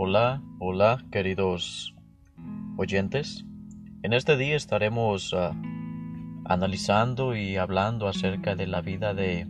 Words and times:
Hola, 0.00 0.44
hola, 0.60 1.04
queridos 1.10 1.92
oyentes. 2.76 3.44
En 4.04 4.12
este 4.12 4.36
día 4.36 4.54
estaremos 4.54 5.32
uh, 5.32 5.50
analizando 6.44 7.34
y 7.34 7.56
hablando 7.56 8.06
acerca 8.06 8.54
de 8.54 8.68
la 8.68 8.80
vida 8.80 9.12
de 9.12 9.48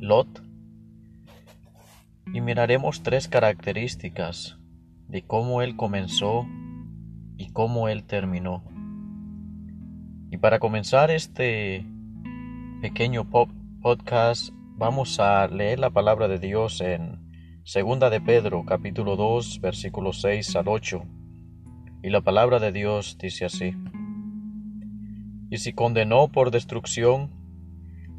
Lot 0.00 0.42
y 2.34 2.40
miraremos 2.40 3.04
tres 3.04 3.28
características 3.28 4.58
de 5.06 5.22
cómo 5.22 5.62
él 5.62 5.76
comenzó 5.76 6.44
y 7.36 7.52
cómo 7.52 7.88
él 7.88 8.02
terminó. 8.02 8.64
Y 10.32 10.38
para 10.38 10.58
comenzar 10.58 11.12
este 11.12 11.86
pequeño 12.80 13.30
podcast 13.80 14.52
vamos 14.76 15.20
a 15.20 15.46
leer 15.46 15.78
la 15.78 15.90
palabra 15.90 16.26
de 16.26 16.40
Dios 16.40 16.80
en 16.80 17.21
Segunda 17.64 18.10
de 18.10 18.20
Pedro, 18.20 18.64
capítulo 18.66 19.14
2, 19.14 19.60
versículos 19.60 20.20
6 20.20 20.56
al 20.56 20.66
8. 20.66 21.04
Y 22.02 22.10
la 22.10 22.20
palabra 22.20 22.58
de 22.58 22.72
Dios 22.72 23.18
dice 23.20 23.44
así. 23.44 23.76
Y 25.48 25.58
si 25.58 25.72
condenó 25.72 26.26
por 26.26 26.50
destrucción 26.50 27.30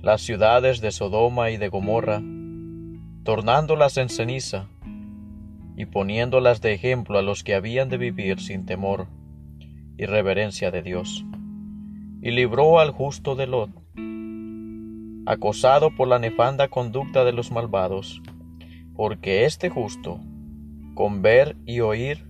las 0.01 0.21
ciudades 0.21 0.79
de 0.79 0.91
Sodoma 0.91 1.51
y 1.51 1.57
de 1.57 1.67
Gomorra, 1.67 2.21
tornándolas 3.25 3.97
en 3.97 4.07
ceniza, 4.07 4.69
y 5.75 5.87
poniéndolas 5.87 6.61
de 6.61 6.73
ejemplo 6.73 7.19
a 7.19 7.21
los 7.21 7.43
que 7.43 7.53
habían 7.53 7.89
de 7.89 7.97
vivir 7.97 8.39
sin 8.39 8.65
temor 8.65 9.07
y 9.97 10.05
reverencia 10.05 10.71
de 10.71 10.83
Dios, 10.83 11.25
y 12.21 12.31
libró 12.31 12.79
al 12.79 12.91
justo 12.91 13.35
de 13.35 13.47
Lot, 13.47 13.71
acosado 15.25 15.93
por 15.93 16.07
la 16.07 16.17
nefanda 16.17 16.69
conducta 16.69 17.25
de 17.25 17.33
los 17.33 17.51
malvados, 17.51 18.21
porque 18.95 19.45
este 19.45 19.69
justo, 19.69 20.19
con 20.93 21.21
ver 21.21 21.55
y 21.65 21.79
oír, 21.79 22.25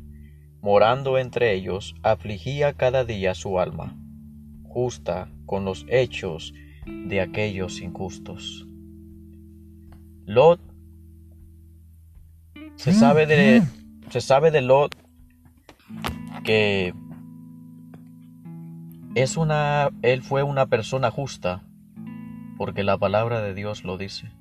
morando 0.62 1.18
entre 1.18 1.54
ellos, 1.54 1.96
afligía 2.04 2.74
cada 2.74 3.04
día 3.04 3.36
su 3.36 3.60
alma, 3.60 3.98
justa 4.64 5.30
con 5.46 5.66
los 5.66 5.86
hechos 5.90 6.54
de 6.86 7.22
aquellos 7.22 7.82
injustos. 7.82 8.66
Lot 10.26 10.62
se 12.76 12.94
sabe 12.94 13.26
de 13.26 13.62
se 14.10 14.22
sabe 14.22 14.52
de 14.52 14.62
Lot 14.62 14.96
que 16.44 16.94
es 19.16 19.38
una 19.38 19.90
él 20.02 20.24
fue 20.24 20.44
una 20.44 20.68
persona 20.68 21.12
justa 21.12 21.64
porque 22.58 22.84
la 22.84 22.98
palabra 22.98 23.42
de 23.42 23.54
Dios 23.54 23.84
lo 23.84 23.98
dice. 23.98 24.32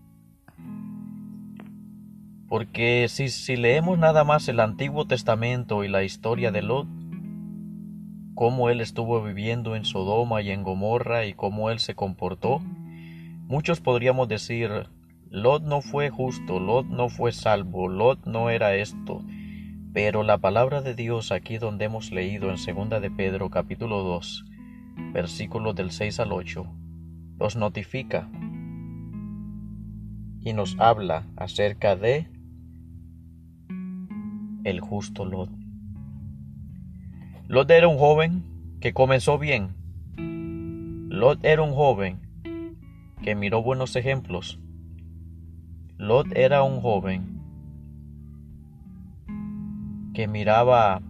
Porque 2.53 3.06
si, 3.08 3.56
leemos 3.56 3.98
nada 3.98 4.25
más 4.25 4.47
el 4.47 4.61
Antiguo 4.61 5.06
Testamento 5.06 5.84
y 5.84 5.89
la 5.89 6.05
historia 6.05 6.53
de 6.53 6.61
Lot, 6.61 6.86
cómo 8.34 8.69
él 8.69 8.83
estuvo 8.83 9.22
viviendo 9.22 9.75
en 9.75 9.86
Sodoma 9.86 10.42
y 10.42 10.50
en 10.50 10.62
Gomorra 10.62 11.25
y 11.25 11.33
cómo 11.33 11.70
él 11.70 11.78
se 11.78 11.94
comportó, 11.94 12.61
muchos 13.47 13.81
podríamos 13.81 14.28
decir, 14.28 14.70
Lot 15.31 15.62
no 15.62 15.81
fue 15.81 16.11
justo, 16.11 16.61
Lot 16.61 16.89
no 16.89 17.09
fue 17.09 17.33
salvo, 17.33 17.89
Lot 17.89 18.27
no 18.27 18.50
era 18.50 18.75
esto. 18.75 19.25
Pero 19.94 20.22
la 20.22 20.37
palabra 20.37 20.83
de 20.83 20.94
Dios 20.94 21.33
aquí 21.33 21.56
donde 21.56 21.87
hemos 21.87 22.12
leído 22.12 22.50
en 22.50 22.56
2 22.56 23.00
de 23.00 23.11
Pedro 23.11 23.48
capítulo 23.48 24.03
2, 24.03 24.44
versículos 25.14 25.75
del 25.75 25.91
6 25.91 26.20
al 26.20 26.33
8, 26.33 26.66
nos 27.39 27.56
notifica 27.56 28.28
y 30.42 30.53
nos 30.53 30.78
habla 30.78 31.25
acerca 31.39 31.97
de 31.97 32.31
el 34.65 34.81
justo 34.81 35.25
Lot. 35.25 35.50
Lot 37.49 37.71
era 37.71 37.89
un 37.89 37.99
joven 37.99 38.45
que 38.81 38.93
comenzó 38.93 39.39
bien. 39.39 39.75
Lot 41.11 41.45
era 41.45 41.62
un 41.62 41.75
joven 41.75 42.21
que 43.23 43.34
miró 43.34 43.62
buenos 43.62 43.97
ejemplos. 43.97 44.59
Lot 45.99 46.27
era 46.37 46.62
un 46.62 46.81
joven 46.81 47.41
que 50.15 50.27
miraba 50.27 51.00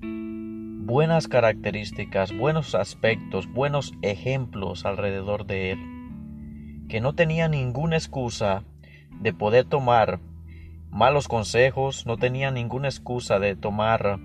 buenas 0.00 1.28
características, 1.28 2.36
buenos 2.36 2.74
aspectos, 2.74 3.50
buenos 3.52 3.92
ejemplos 4.02 4.84
alrededor 4.84 5.46
de 5.46 5.72
él, 5.72 5.78
que 6.88 7.00
no 7.00 7.14
tenía 7.14 7.48
ninguna 7.48 7.96
excusa 7.96 8.64
de 9.20 9.32
poder 9.32 9.64
tomar 9.64 10.20
malos 10.92 11.26
consejos, 11.26 12.06
no 12.06 12.18
tenía 12.18 12.50
ninguna 12.50 12.88
excusa 12.88 13.38
de 13.38 13.56
tomar 13.56 14.18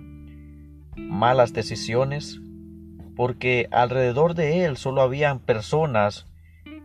malas 0.98 1.54
decisiones, 1.54 2.42
porque 3.16 3.68
alrededor 3.72 4.36
de 4.36 4.66
él 4.66 4.78
solo 4.78 5.02
habían 5.02 5.40
personas 5.40 6.28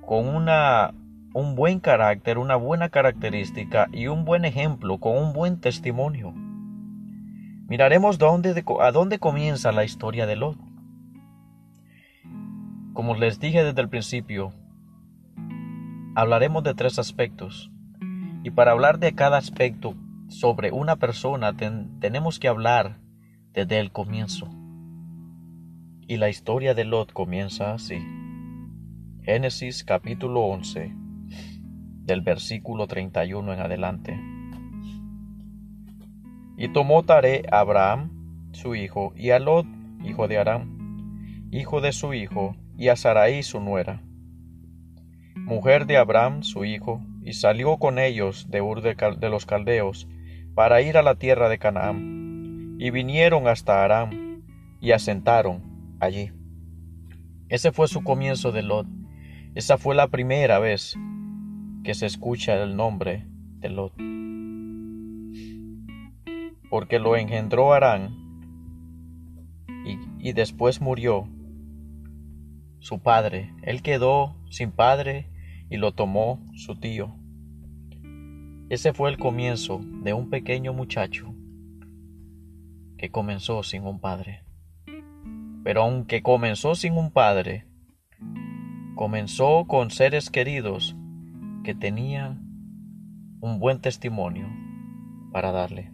con 0.06 0.28
una 0.28 0.94
un 1.34 1.54
buen 1.54 1.80
carácter, 1.80 2.38
una 2.38 2.56
buena 2.56 2.90
característica 2.90 3.88
y 3.92 4.06
un 4.06 4.24
buen 4.24 4.44
ejemplo, 4.44 4.98
con 4.98 5.16
un 5.16 5.32
buen 5.32 5.60
testimonio. 5.60 6.32
Miraremos 7.68 8.18
dónde, 8.18 8.64
a 8.80 8.92
dónde 8.92 9.18
comienza 9.18 9.72
la 9.72 9.84
historia 9.84 10.26
de 10.26 10.36
Lot. 10.36 10.58
Como 12.92 13.16
les 13.16 13.40
dije 13.40 13.64
desde 13.64 13.80
el 13.80 13.88
principio, 13.88 14.52
hablaremos 16.14 16.62
de 16.62 16.74
tres 16.74 16.98
aspectos. 16.98 17.71
Y 18.44 18.50
para 18.50 18.72
hablar 18.72 18.98
de 18.98 19.14
cada 19.14 19.38
aspecto 19.38 19.94
sobre 20.28 20.72
una 20.72 20.96
persona 20.96 21.56
tenemos 21.56 22.38
que 22.38 22.48
hablar 22.48 22.98
desde 23.52 23.78
el 23.78 23.92
comienzo. 23.92 24.48
Y 26.08 26.16
la 26.16 26.28
historia 26.28 26.74
de 26.74 26.84
Lot 26.84 27.12
comienza 27.12 27.72
así. 27.72 27.98
Génesis 29.22 29.84
capítulo 29.84 30.40
11, 30.40 30.92
del 32.04 32.22
versículo 32.22 32.88
31 32.88 33.52
en 33.52 33.60
adelante. 33.60 34.20
Y 36.58 36.72
tomó 36.72 37.04
Tare 37.04 37.44
a 37.50 37.60
Abraham, 37.60 38.50
su 38.52 38.74
hijo, 38.74 39.12
y 39.16 39.30
a 39.30 39.38
Lot, 39.38 39.66
hijo 40.04 40.26
de 40.26 40.38
Aram, 40.38 41.48
hijo 41.52 41.80
de 41.80 41.92
su 41.92 42.14
hijo, 42.14 42.56
y 42.76 42.88
a 42.88 42.96
Sarai, 42.96 43.44
su 43.44 43.60
nuera, 43.60 44.02
mujer 45.36 45.86
de 45.86 45.98
Abraham, 45.98 46.42
su 46.42 46.64
hijo, 46.64 47.00
y 47.24 47.34
salió 47.34 47.76
con 47.78 47.98
ellos 47.98 48.50
de 48.50 48.60
Ur 48.60 48.82
de, 48.82 49.28
los 49.28 49.46
Caldeos 49.46 50.08
para 50.54 50.82
ir 50.82 50.96
a 50.96 51.02
la 51.02 51.14
tierra 51.14 51.48
de 51.48 51.58
Canaán, 51.58 52.76
y 52.78 52.90
vinieron 52.90 53.46
hasta 53.46 53.84
Aram 53.84 54.42
y 54.80 54.92
asentaron 54.92 55.96
allí. 56.00 56.32
Ese 57.48 57.70
fue 57.70 57.86
su 57.86 58.02
comienzo 58.02 58.50
de 58.50 58.62
Lot. 58.62 58.86
Esa 59.54 59.78
fue 59.78 59.94
la 59.94 60.08
primera 60.08 60.58
vez 60.58 60.96
que 61.84 61.94
se 61.94 62.06
escucha 62.06 62.60
el 62.60 62.76
nombre 62.76 63.26
de 63.58 63.68
Lot. 63.68 63.92
Porque 66.70 66.98
lo 66.98 67.16
engendró 67.16 67.72
Arán 67.72 68.16
y, 69.86 69.98
y 70.18 70.32
después 70.32 70.80
murió 70.80 71.28
su 72.80 73.00
padre. 73.00 73.54
Él 73.62 73.82
quedó 73.82 74.36
sin 74.50 74.72
padre 74.72 75.31
y 75.72 75.78
lo 75.78 75.92
tomó 75.92 76.38
su 76.52 76.76
tío. 76.76 77.16
Ese 78.68 78.92
fue 78.92 79.08
el 79.08 79.16
comienzo 79.16 79.80
de 80.02 80.12
un 80.12 80.28
pequeño 80.28 80.74
muchacho 80.74 81.34
que 82.98 83.10
comenzó 83.10 83.62
sin 83.62 83.86
un 83.86 83.98
padre. 83.98 84.44
Pero 85.64 85.84
aunque 85.84 86.22
comenzó 86.22 86.74
sin 86.74 86.98
un 86.98 87.10
padre, 87.10 87.66
comenzó 88.96 89.64
con 89.66 89.90
seres 89.90 90.28
queridos 90.28 90.94
que 91.64 91.74
tenían 91.74 93.38
un 93.40 93.58
buen 93.58 93.80
testimonio 93.80 94.46
para 95.32 95.52
darle. 95.52 95.90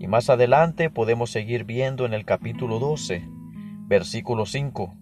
Y 0.00 0.08
más 0.08 0.28
adelante 0.28 0.90
podemos 0.90 1.30
seguir 1.30 1.62
viendo 1.62 2.04
en 2.04 2.14
el 2.14 2.24
capítulo 2.24 2.80
12, 2.80 3.22
versículo 3.86 4.44
5. 4.44 4.99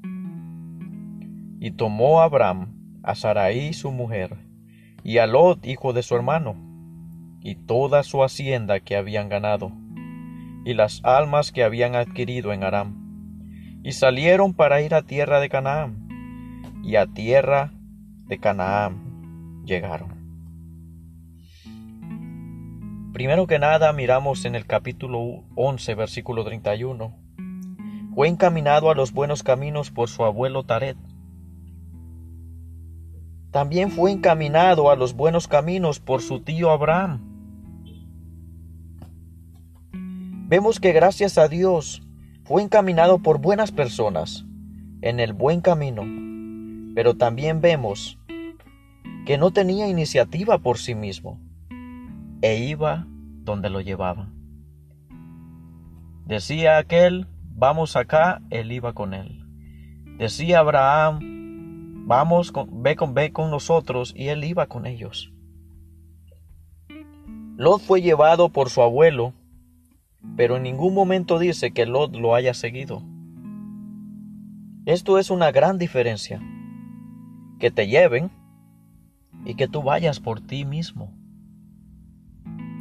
Y 1.58 1.72
tomó 1.72 2.20
Abraham 2.20 3.00
a 3.02 3.14
Sarai 3.14 3.72
su 3.72 3.90
mujer, 3.90 4.36
y 5.02 5.18
a 5.18 5.26
Lot 5.26 5.66
hijo 5.66 5.92
de 5.92 6.02
su 6.02 6.14
hermano, 6.14 6.56
y 7.40 7.54
toda 7.54 8.02
su 8.02 8.22
hacienda 8.22 8.80
que 8.80 8.96
habían 8.96 9.28
ganado, 9.28 9.72
y 10.64 10.74
las 10.74 11.00
almas 11.04 11.52
que 11.52 11.64
habían 11.64 11.94
adquirido 11.94 12.52
en 12.52 12.64
Aram, 12.64 13.80
y 13.82 13.92
salieron 13.92 14.54
para 14.54 14.82
ir 14.82 14.94
a 14.94 15.02
tierra 15.02 15.40
de 15.40 15.48
Canaán, 15.48 16.08
y 16.82 16.96
a 16.96 17.06
tierra 17.06 17.72
de 18.26 18.38
Canaán 18.38 19.62
llegaron. 19.64 20.18
Primero 23.12 23.46
que 23.46 23.58
nada 23.58 23.92
miramos 23.92 24.44
en 24.44 24.54
el 24.54 24.64
capítulo 24.64 25.44
11, 25.56 25.94
versículo 25.94 26.44
31. 26.44 27.16
Fue 28.14 28.28
encaminado 28.28 28.90
a 28.90 28.94
los 28.94 29.12
buenos 29.12 29.42
caminos 29.42 29.90
por 29.90 30.08
su 30.08 30.24
abuelo 30.24 30.64
Taret, 30.64 30.96
también 33.50 33.90
fue 33.90 34.12
encaminado 34.12 34.90
a 34.90 34.96
los 34.96 35.14
buenos 35.14 35.48
caminos 35.48 36.00
por 36.00 36.22
su 36.22 36.40
tío 36.40 36.70
Abraham. 36.70 37.20
Vemos 40.48 40.80
que 40.80 40.92
gracias 40.92 41.38
a 41.38 41.48
Dios 41.48 42.02
fue 42.44 42.62
encaminado 42.62 43.18
por 43.18 43.38
buenas 43.38 43.72
personas 43.72 44.46
en 45.02 45.20
el 45.20 45.32
buen 45.32 45.60
camino, 45.60 46.04
pero 46.94 47.16
también 47.16 47.60
vemos 47.60 48.18
que 49.26 49.36
no 49.36 49.50
tenía 49.50 49.88
iniciativa 49.88 50.58
por 50.58 50.78
sí 50.78 50.94
mismo 50.94 51.38
e 52.40 52.56
iba 52.56 53.06
donde 53.44 53.68
lo 53.70 53.80
llevaban. 53.80 54.32
Decía 56.24 56.78
aquel, 56.78 57.26
vamos 57.54 57.96
acá, 57.96 58.42
él 58.50 58.72
iba 58.72 58.92
con 58.92 59.14
él. 59.14 59.44
Decía 60.18 60.60
Abraham, 60.60 61.37
vamos, 62.08 62.52
con, 62.52 62.82
ve, 62.82 62.96
con, 62.96 63.14
con 63.32 63.50
nosotros, 63.50 64.14
y 64.16 64.28
él 64.28 64.42
iba 64.42 64.66
con 64.66 64.86
ellos. 64.86 65.30
Lot 67.58 67.82
fue 67.82 68.00
llevado 68.00 68.48
por 68.48 68.70
su 68.70 68.80
abuelo, 68.80 69.34
pero 70.34 70.56
en 70.56 70.62
ningún 70.62 70.94
momento 70.94 71.38
dice 71.38 71.72
que 71.72 71.84
Lot 71.84 72.16
lo 72.16 72.34
haya 72.34 72.54
seguido. 72.54 73.02
Esto 74.86 75.18
es 75.18 75.28
una 75.30 75.52
gran 75.52 75.76
diferencia. 75.76 76.40
Que 77.58 77.70
te 77.70 77.88
lleven 77.88 78.30
y 79.44 79.54
que 79.54 79.68
tú 79.68 79.82
vayas 79.82 80.18
por 80.18 80.40
ti 80.40 80.64
mismo. 80.64 81.12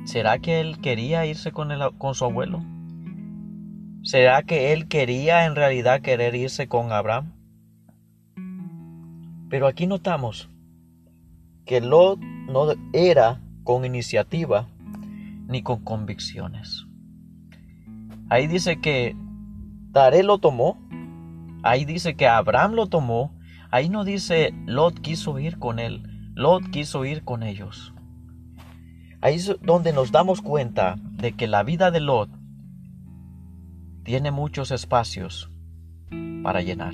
¿Será 0.05 0.39
que 0.39 0.61
él 0.61 0.79
quería 0.79 1.25
irse 1.25 1.51
con, 1.51 1.69
con 1.97 2.15
su 2.15 2.23
abuelo? 2.23 2.63
¿Será 4.03 4.43
que 4.43 4.71
él 4.71 4.87
quería 4.87 5.45
en 5.45 5.55
realidad 5.55 5.99
querer 5.99 6.33
irse 6.33 6.69
con 6.69 6.93
Abraham? 6.93 7.36
Pero 9.49 9.67
aquí 9.67 9.87
notamos 9.87 10.49
que 11.65 11.81
Lot 11.81 12.19
no 12.19 12.67
era 12.93 13.41
con 13.63 13.85
iniciativa 13.85 14.67
ni 15.47 15.63
con 15.63 15.83
convicciones. 15.83 16.85
Ahí 18.29 18.47
dice 18.47 18.81
que 18.81 19.15
Taré 19.93 20.23
lo 20.23 20.37
tomó, 20.37 20.77
ahí 21.63 21.85
dice 21.85 22.15
que 22.15 22.27
Abraham 22.27 22.73
lo 22.73 22.87
tomó, 22.87 23.33
ahí 23.71 23.89
no 23.89 24.03
dice 24.03 24.53
Lot 24.65 24.99
quiso 24.99 25.39
ir 25.39 25.59
con 25.59 25.79
él, 25.79 26.03
Lot 26.35 26.69
quiso 26.69 27.05
ir 27.05 27.23
con 27.23 27.43
ellos. 27.43 27.93
Ahí 29.21 29.35
es 29.35 29.55
donde 29.61 29.93
nos 29.93 30.11
damos 30.11 30.41
cuenta 30.41 30.95
de 31.13 31.33
que 31.33 31.47
la 31.47 31.63
vida 31.63 31.89
de 31.89 32.01
Lot 32.01 32.29
tiene 34.03 34.31
muchos 34.31 34.71
espacios 34.71 35.49
para 36.43 36.61
llenar. 36.61 36.93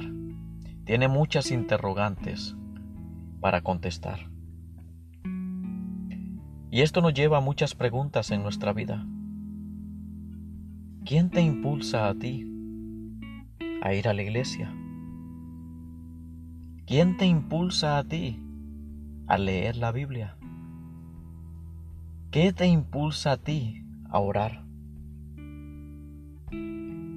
Tiene 0.86 1.08
muchas 1.08 1.52
interrogantes 1.52 2.58
para 3.40 3.62
contestar. 3.62 4.30
Y 6.72 6.82
esto 6.82 7.02
nos 7.02 7.14
lleva 7.14 7.38
a 7.38 7.42
muchas 7.42 7.74
preguntas 7.74 8.32
en 8.32 8.44
nuestra 8.44 8.74
vida. 8.74 9.06
¿Quién 11.06 11.30
te 11.30 11.42
impulsa 11.42 12.10
a 12.10 12.16
ti 12.16 12.46
a 13.82 13.94
ir 13.94 14.08
a 14.10 14.14
la 14.14 14.24
iglesia? 14.24 14.74
¿Quién 16.86 17.16
te 17.16 17.28
impulsa 17.28 17.98
a 17.98 18.04
ti 18.04 18.42
a 19.28 19.38
leer 19.38 19.78
la 19.78 19.94
Biblia? 19.94 20.38
¿Qué 22.30 22.52
te 22.52 22.68
impulsa 22.68 23.34
a 23.34 23.38
ti 23.38 23.86
a 24.10 24.20
orar? 24.20 24.66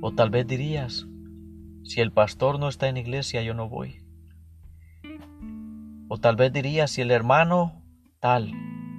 O 0.02 0.12
tal 0.14 0.30
vez 0.30 0.46
dirías, 0.46 1.08
si 1.86 2.00
el 2.00 2.10
pastor 2.10 2.58
no 2.58 2.68
está 2.68 2.88
en 2.88 2.96
iglesia, 2.96 3.42
yo 3.42 3.54
no 3.54 3.68
voy. 3.68 4.02
O 6.08 6.18
tal 6.18 6.36
vez 6.36 6.52
dirías, 6.52 6.90
si 6.90 7.00
el 7.00 7.10
hermano 7.10 7.82
tal 8.20 8.52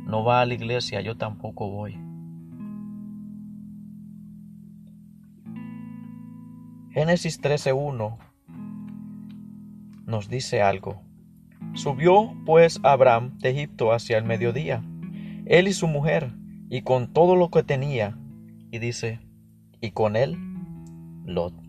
no 0.06 0.24
va 0.24 0.42
a 0.42 0.46
la 0.46 0.54
iglesia, 0.54 1.02
yo 1.02 1.18
tampoco 1.18 1.70
voy. 1.70 2.00
Génesis 6.92 7.42
13.1 7.42 8.18
nos 10.06 10.30
dice 10.30 10.62
algo. 10.62 11.02
Subió 11.74 12.34
pues 12.46 12.80
Abraham 12.84 13.38
de 13.40 13.50
Egipto 13.50 13.92
hacia 13.92 14.18
el 14.18 14.24
mediodía, 14.24 14.82
él 15.46 15.68
y 15.68 15.74
su 15.74 15.88
mujer, 15.88 16.32
y 16.70 16.82
con 16.82 17.12
todo 17.12 17.36
lo 17.36 17.52
que 17.52 17.64
tenía, 17.64 18.18
y 18.72 18.80
dice, 18.80 19.20
y 19.82 19.92
con 19.92 20.16
él 20.16 20.38
Lot. 21.26 21.67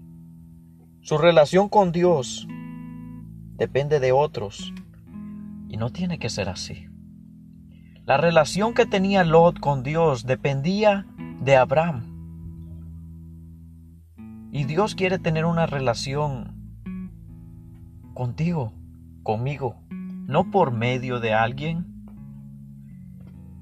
Su 1.08 1.16
relación 1.16 1.70
con 1.70 1.90
Dios 1.90 2.46
depende 3.56 3.98
de 3.98 4.12
otros 4.12 4.74
y 5.66 5.78
no 5.78 5.88
tiene 5.88 6.18
que 6.18 6.28
ser 6.28 6.50
así. 6.50 6.86
La 8.04 8.18
relación 8.18 8.74
que 8.74 8.84
tenía 8.84 9.24
Lot 9.24 9.58
con 9.58 9.82
Dios 9.82 10.26
dependía 10.26 11.06
de 11.40 11.56
Abraham. 11.56 12.02
Y 14.52 14.64
Dios 14.64 14.94
quiere 14.94 15.18
tener 15.18 15.46
una 15.46 15.64
relación 15.64 16.82
contigo, 18.12 18.74
conmigo, 19.22 19.80
no 19.88 20.50
por 20.50 20.72
medio 20.72 21.20
de 21.20 21.32
alguien, 21.32 21.86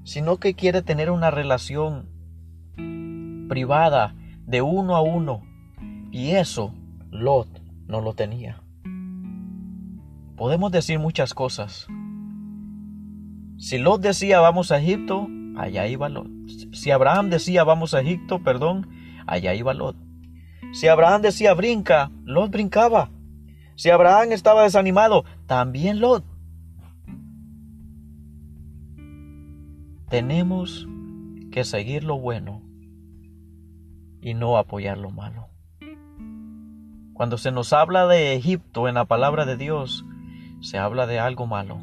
sino 0.03 0.35
que 0.35 0.53
quiere 0.53 0.81
tener 0.81 1.11
una 1.11 1.31
relación 1.31 2.09
privada 3.47 4.15
de 4.45 4.61
uno 4.61 4.97
a 4.97 5.01
uno 5.01 5.43
y 6.11 6.31
eso 6.31 6.73
Lot 7.11 7.47
no 7.87 8.01
lo 8.01 8.13
tenía. 8.13 8.61
Podemos 10.35 10.71
decir 10.71 10.99
muchas 10.99 11.33
cosas. 11.33 11.87
Si 13.57 13.77
Lot 13.77 14.01
decía 14.01 14.39
vamos 14.39 14.71
a 14.71 14.79
Egipto, 14.79 15.27
allá 15.57 15.87
iba 15.87 16.09
Lot. 16.09 16.27
Si 16.73 16.91
Abraham 16.91 17.29
decía 17.29 17.63
vamos 17.63 17.93
a 17.93 18.01
Egipto, 18.01 18.43
perdón, 18.43 18.87
allá 19.25 19.53
iba 19.55 19.73
Lot. 19.73 19.95
Si 20.73 20.87
Abraham 20.87 21.21
decía 21.21 21.53
brinca, 21.53 22.11
Lot 22.23 22.51
brincaba. 22.51 23.09
Si 23.75 23.89
Abraham 23.89 24.31
estaba 24.31 24.63
desanimado, 24.63 25.23
también 25.45 25.99
Lot. 25.99 26.23
Tenemos 30.09 30.87
que 31.51 31.63
seguir 31.63 32.03
lo 32.03 32.19
bueno 32.19 32.61
y 34.21 34.33
no 34.33 34.57
apoyar 34.57 34.97
lo 34.97 35.09
malo. 35.09 35.49
Cuando 37.17 37.39
se 37.39 37.51
nos 37.51 37.73
habla 37.73 38.05
de 38.05 38.35
Egipto 38.35 38.87
en 38.87 38.93
la 38.93 39.05
palabra 39.05 39.47
de 39.47 39.57
Dios, 39.57 40.05
se 40.61 40.77
habla 40.77 41.07
de 41.07 41.17
algo 41.17 41.47
malo. 41.47 41.79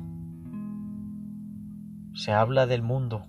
Se 2.14 2.30
habla 2.30 2.68
del 2.68 2.82
mundo. 2.82 3.26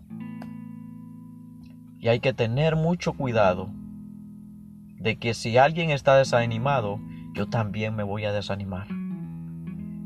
Y 1.98 2.10
hay 2.10 2.20
que 2.20 2.32
tener 2.32 2.76
mucho 2.76 3.14
cuidado 3.14 3.70
de 5.00 5.16
que 5.18 5.34
si 5.34 5.58
alguien 5.58 5.90
está 5.90 6.16
desanimado, 6.16 7.00
yo 7.34 7.48
también 7.48 7.96
me 7.96 8.04
voy 8.04 8.26
a 8.26 8.32
desanimar. 8.32 8.86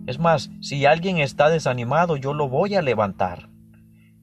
Es 0.07 0.19
más, 0.19 0.51
si 0.61 0.85
alguien 0.85 1.17
está 1.17 1.49
desanimado, 1.49 2.15
yo 2.15 2.33
lo 2.33 2.47
voy 2.47 2.75
a 2.75 2.81
levantar. 2.81 3.49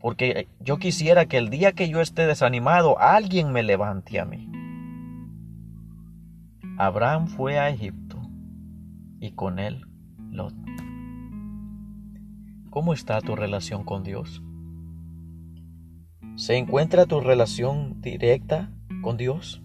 Porque 0.01 0.49
yo 0.61 0.79
quisiera 0.79 1.27
que 1.27 1.37
el 1.37 1.51
día 1.51 1.73
que 1.73 1.91
yo 1.91 2.01
esté 2.01 2.27
desanimado, 2.27 2.99
alguien 2.99 3.53
me 3.53 3.63
levante 3.63 4.19
a 4.19 4.25
mí. 4.25 4.56
Abraham 6.79 7.27
fue 7.27 7.59
a 7.59 7.71
Egipto 7.71 8.21
y 9.19 9.33
con 9.33 9.59
él 9.59 9.87
Lot. 10.31 10.55
¿Cómo 12.69 12.93
está 12.93 13.23
tu 13.23 13.35
relación 13.35 13.83
con 13.83 14.03
Dios? 14.03 14.43
¿Se 16.35 16.59
encuentra 16.59 17.07
tu 17.07 17.21
relación 17.21 18.03
directa 18.03 18.71
con 19.01 19.17
Dios? 19.17 19.63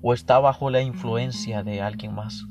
¿O 0.00 0.14
está 0.14 0.38
bajo 0.38 0.70
la 0.70 0.80
influencia 0.80 1.64
de 1.64 1.82
alguien 1.82 2.14
más? 2.14 2.46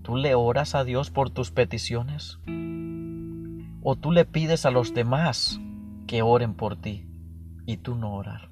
¿Tú 0.00 0.16
le 0.16 0.34
oras 0.34 0.74
a 0.74 0.84
Dios 0.84 1.10
por 1.10 1.28
tus 1.28 1.50
peticiones? 1.50 2.38
¿O 3.82 3.96
tú 3.96 4.12
le 4.12 4.24
pides 4.24 4.64
a 4.64 4.70
los 4.70 4.94
demás 4.94 5.60
que 6.06 6.22
oren 6.22 6.54
por 6.54 6.76
ti 6.76 7.06
y 7.66 7.76
tú 7.76 7.96
no 7.96 8.14
orar? 8.14 8.50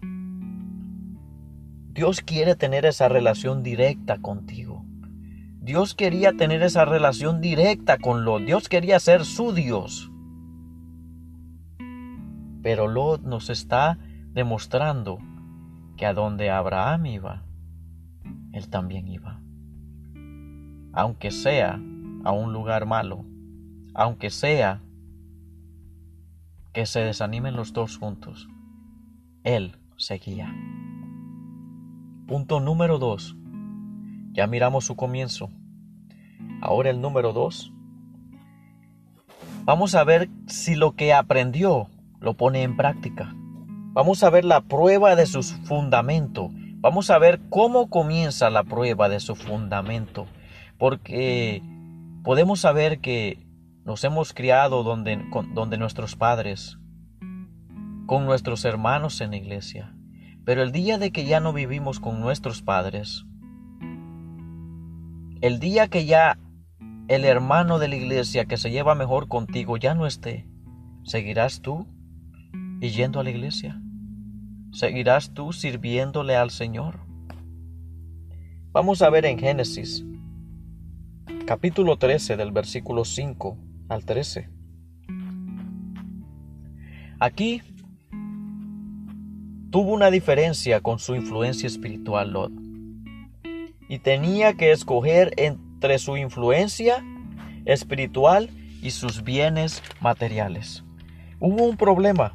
Dios 1.98 2.20
quiere 2.20 2.54
tener 2.54 2.86
esa 2.86 3.08
relación 3.08 3.64
directa 3.64 4.18
contigo. 4.18 4.84
Dios 5.60 5.96
quería 5.96 6.32
tener 6.32 6.62
esa 6.62 6.84
relación 6.84 7.40
directa 7.40 7.98
con 7.98 8.24
Lot. 8.24 8.44
Dios 8.44 8.68
quería 8.68 9.00
ser 9.00 9.24
su 9.24 9.52
Dios. 9.52 10.08
Pero 12.62 12.86
Lot 12.86 13.22
nos 13.22 13.50
está 13.50 13.98
demostrando 14.32 15.18
que 15.96 16.06
a 16.06 16.14
donde 16.14 16.50
Abraham 16.50 17.06
iba, 17.06 17.42
él 18.52 18.68
también 18.68 19.08
iba. 19.08 19.40
Aunque 20.92 21.32
sea 21.32 21.80
a 22.22 22.30
un 22.30 22.52
lugar 22.52 22.86
malo, 22.86 23.24
aunque 23.92 24.30
sea 24.30 24.82
que 26.72 26.86
se 26.86 27.00
desanimen 27.00 27.56
los 27.56 27.72
dos 27.72 27.98
juntos, 27.98 28.48
él 29.42 29.76
seguía. 29.96 30.54
Punto 32.28 32.60
número 32.60 32.98
2. 32.98 33.36
Ya 34.32 34.46
miramos 34.46 34.84
su 34.84 34.96
comienzo. 34.96 35.48
Ahora 36.60 36.90
el 36.90 37.00
número 37.00 37.32
2. 37.32 37.72
Vamos 39.64 39.94
a 39.94 40.04
ver 40.04 40.28
si 40.46 40.74
lo 40.74 40.92
que 40.92 41.14
aprendió 41.14 41.88
lo 42.20 42.34
pone 42.34 42.64
en 42.64 42.76
práctica. 42.76 43.34
Vamos 43.94 44.22
a 44.22 44.28
ver 44.28 44.44
la 44.44 44.60
prueba 44.60 45.16
de 45.16 45.24
su 45.24 45.42
fundamento. 45.42 46.50
Vamos 46.80 47.08
a 47.08 47.18
ver 47.18 47.40
cómo 47.48 47.88
comienza 47.88 48.50
la 48.50 48.62
prueba 48.62 49.08
de 49.08 49.20
su 49.20 49.34
fundamento. 49.34 50.26
Porque 50.76 51.62
podemos 52.24 52.60
saber 52.60 53.00
que 53.00 53.46
nos 53.86 54.04
hemos 54.04 54.34
criado 54.34 54.82
donde, 54.82 55.18
donde 55.54 55.78
nuestros 55.78 56.14
padres, 56.14 56.78
con 58.04 58.26
nuestros 58.26 58.66
hermanos 58.66 59.22
en 59.22 59.30
la 59.30 59.38
iglesia. 59.38 59.94
Pero 60.48 60.62
el 60.62 60.72
día 60.72 60.96
de 60.96 61.10
que 61.10 61.26
ya 61.26 61.40
no 61.40 61.52
vivimos 61.52 62.00
con 62.00 62.22
nuestros 62.22 62.62
padres, 62.62 63.26
el 65.42 65.60
día 65.60 65.88
que 65.88 66.06
ya 66.06 66.38
el 67.08 67.26
hermano 67.26 67.78
de 67.78 67.88
la 67.88 67.96
iglesia 67.96 68.46
que 68.46 68.56
se 68.56 68.70
lleva 68.70 68.94
mejor 68.94 69.28
contigo 69.28 69.76
ya 69.76 69.94
no 69.94 70.06
esté, 70.06 70.48
¿seguirás 71.04 71.60
tú 71.60 71.86
y 72.80 72.88
yendo 72.88 73.20
a 73.20 73.24
la 73.24 73.28
iglesia? 73.28 73.78
¿Seguirás 74.72 75.34
tú 75.34 75.52
sirviéndole 75.52 76.34
al 76.34 76.48
Señor? 76.48 77.00
Vamos 78.72 79.02
a 79.02 79.10
ver 79.10 79.26
en 79.26 79.38
Génesis, 79.38 80.02
capítulo 81.44 81.98
13 81.98 82.38
del 82.38 82.52
versículo 82.52 83.04
5 83.04 83.58
al 83.90 84.06
13. 84.06 84.48
Aquí 87.20 87.60
tuvo 89.70 89.92
una 89.92 90.10
diferencia 90.10 90.80
con 90.80 90.98
su 90.98 91.14
influencia 91.14 91.66
espiritual 91.66 92.32
Lot 92.32 92.52
y 93.88 93.98
tenía 93.98 94.54
que 94.54 94.72
escoger 94.72 95.32
entre 95.36 95.98
su 95.98 96.16
influencia 96.16 97.04
espiritual 97.64 98.50
y 98.82 98.90
sus 98.90 99.24
bienes 99.24 99.82
materiales. 100.00 100.84
Hubo 101.40 101.64
un 101.64 101.76
problema 101.76 102.34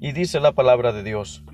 y 0.00 0.12
dice 0.12 0.40
la 0.40 0.52
palabra 0.52 0.92
de 0.92 1.02
Dios. 1.02 1.44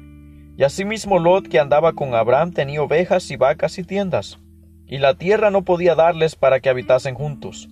Y 0.57 0.63
asimismo 0.63 1.19
Lot 1.19 1.49
que 1.49 1.59
andaba 1.59 1.95
con 1.95 2.15
Abraham 2.15 2.53
tenía 2.53 2.83
ovejas 2.83 3.31
y 3.31 3.37
vacas 3.37 3.79
y 3.79 3.85
tiendas, 3.85 4.39
y 4.87 4.99
la 4.99 5.15
tierra 5.15 5.51
no 5.51 5.63
podía 5.63 5.95
darles 5.95 6.37
para 6.37 6.61
que 6.61 6.69
habitasen 6.69 7.15
juntos, 7.15 7.69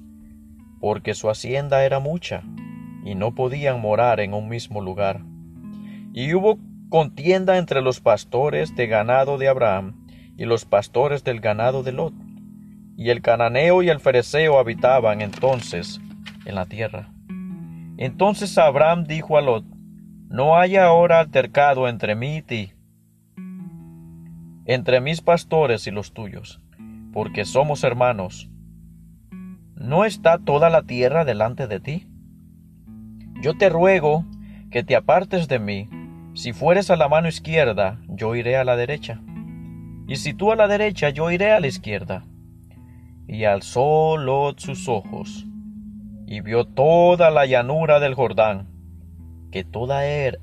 porque 0.80 1.14
su 1.14 1.30
hacienda 1.30 1.84
era 1.84 2.00
mucha, 2.00 2.42
y 3.04 3.14
no 3.14 3.34
podían 3.34 3.80
morar 3.80 4.18
en 4.18 4.34
un 4.34 4.48
mismo 4.48 4.80
lugar. 4.80 5.20
Y 6.12 6.34
hubo 6.34 6.58
contienda 6.88 7.58
entre 7.58 7.80
los 7.80 8.00
pastores 8.00 8.74
de 8.76 8.86
ganado 8.86 9.38
de 9.38 9.48
Abraham 9.48 10.06
y 10.36 10.44
los 10.44 10.64
pastores 10.64 11.24
del 11.24 11.40
ganado 11.40 11.82
de 11.82 11.92
Lot. 11.92 12.14
Y 12.96 13.10
el 13.10 13.22
cananeo 13.22 13.82
y 13.82 13.88
el 13.88 14.00
fereceo 14.00 14.58
habitaban 14.58 15.20
entonces 15.20 16.00
en 16.44 16.54
la 16.54 16.66
tierra. 16.66 17.12
Entonces 17.96 18.58
Abraham 18.58 19.04
dijo 19.04 19.38
a 19.38 19.40
Lot, 19.40 19.64
no 20.28 20.56
haya 20.56 20.86
ahora 20.86 21.20
altercado 21.20 21.88
entre 21.88 22.14
mí 22.14 22.38
y 22.38 22.42
ti, 22.42 22.72
entre 24.64 25.00
mis 25.00 25.20
pastores 25.20 25.86
y 25.86 25.90
los 25.90 26.12
tuyos, 26.12 26.60
porque 27.12 27.44
somos 27.44 27.84
hermanos. 27.84 28.48
¿No 29.74 30.04
está 30.04 30.38
toda 30.38 30.70
la 30.70 30.82
tierra 30.82 31.24
delante 31.24 31.66
de 31.66 31.80
ti? 31.80 32.08
Yo 33.42 33.56
te 33.58 33.68
ruego 33.68 34.24
que 34.70 34.82
te 34.82 34.96
apartes 34.96 35.48
de 35.48 35.58
mí. 35.58 35.88
Si 36.42 36.52
fueres 36.52 36.90
a 36.90 36.96
la 36.96 37.08
mano 37.08 37.28
izquierda, 37.28 38.00
yo 38.08 38.34
iré 38.34 38.56
a 38.56 38.64
la 38.64 38.74
derecha. 38.74 39.20
Y 40.08 40.16
si 40.16 40.34
tú 40.34 40.50
a 40.50 40.56
la 40.56 40.66
derecha, 40.66 41.08
yo 41.10 41.30
iré 41.30 41.52
a 41.52 41.60
la 41.60 41.68
izquierda. 41.68 42.24
Y 43.28 43.44
alzó 43.44 44.16
Lot 44.16 44.58
sus 44.58 44.88
ojos, 44.88 45.46
y 46.26 46.40
vio 46.40 46.64
toda 46.64 47.30
la 47.30 47.46
llanura 47.46 48.00
del 48.00 48.14
Jordán, 48.14 48.66
que 49.52 49.62
toda, 49.62 50.04
er, 50.04 50.40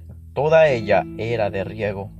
ella 0.70 1.03
era 1.18 1.50
de 1.50 1.65
riego. 1.65 2.13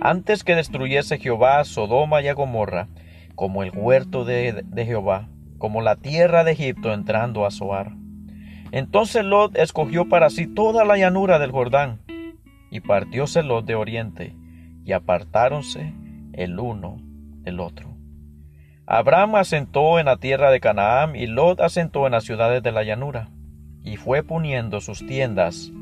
Antes 0.00 0.42
que 0.42 0.54
destruyese 0.54 1.18
Jehová 1.18 1.62
Sodoma 1.64 2.22
y 2.22 2.28
a 2.28 2.32
Gomorra, 2.32 2.88
como 3.34 3.62
el 3.62 3.72
huerto 3.74 4.24
de, 4.24 4.64
Jehová, 4.74 5.28
como 5.58 5.82
la 5.82 5.96
tierra 5.96 6.44
de 6.44 6.52
Egipto 6.52 6.94
entrando 6.94 7.44
a 7.44 7.50
Zoar. 7.50 7.92
Entonces 8.72 9.22
Lot 9.22 9.54
escogió 9.58 10.08
para 10.08 10.30
sí 10.30 10.46
toda 10.46 10.86
la 10.86 10.96
llanura 10.96 11.38
del 11.38 11.50
Jordán, 11.52 12.05
y 12.76 12.80
partióse 12.80 13.42
Lot 13.42 13.64
de 13.64 13.74
oriente, 13.74 14.36
y 14.84 14.92
apartáronse 14.92 15.94
el 16.34 16.58
uno 16.58 16.98
del 17.40 17.60
otro. 17.60 17.96
Abraham 18.86 19.36
asentó 19.36 19.98
en 19.98 20.06
la 20.06 20.18
tierra 20.18 20.50
de 20.50 20.60
Canaán 20.60 21.16
y 21.16 21.26
Lot 21.26 21.60
asentó 21.60 22.04
en 22.04 22.12
las 22.12 22.24
ciudades 22.24 22.62
de 22.62 22.72
la 22.72 22.84
llanura, 22.84 23.30
y 23.82 23.96
fue 23.96 24.22
poniendo 24.22 24.82
sus 24.82 25.06
tiendas 25.06 25.72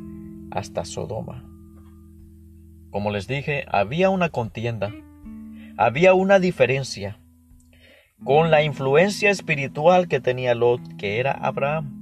hasta 0.52 0.84
Sodoma. 0.84 1.44
Como 2.90 3.10
les 3.10 3.26
dije, 3.26 3.66
había 3.68 4.08
una 4.10 4.28
contienda, 4.28 4.92
había 5.76 6.14
una 6.14 6.38
diferencia 6.38 7.18
con 8.22 8.52
la 8.52 8.62
influencia 8.62 9.30
espiritual 9.30 10.06
que 10.06 10.20
tenía 10.20 10.54
Lot, 10.54 10.80
que 10.96 11.18
era 11.18 11.32
Abraham. 11.32 11.93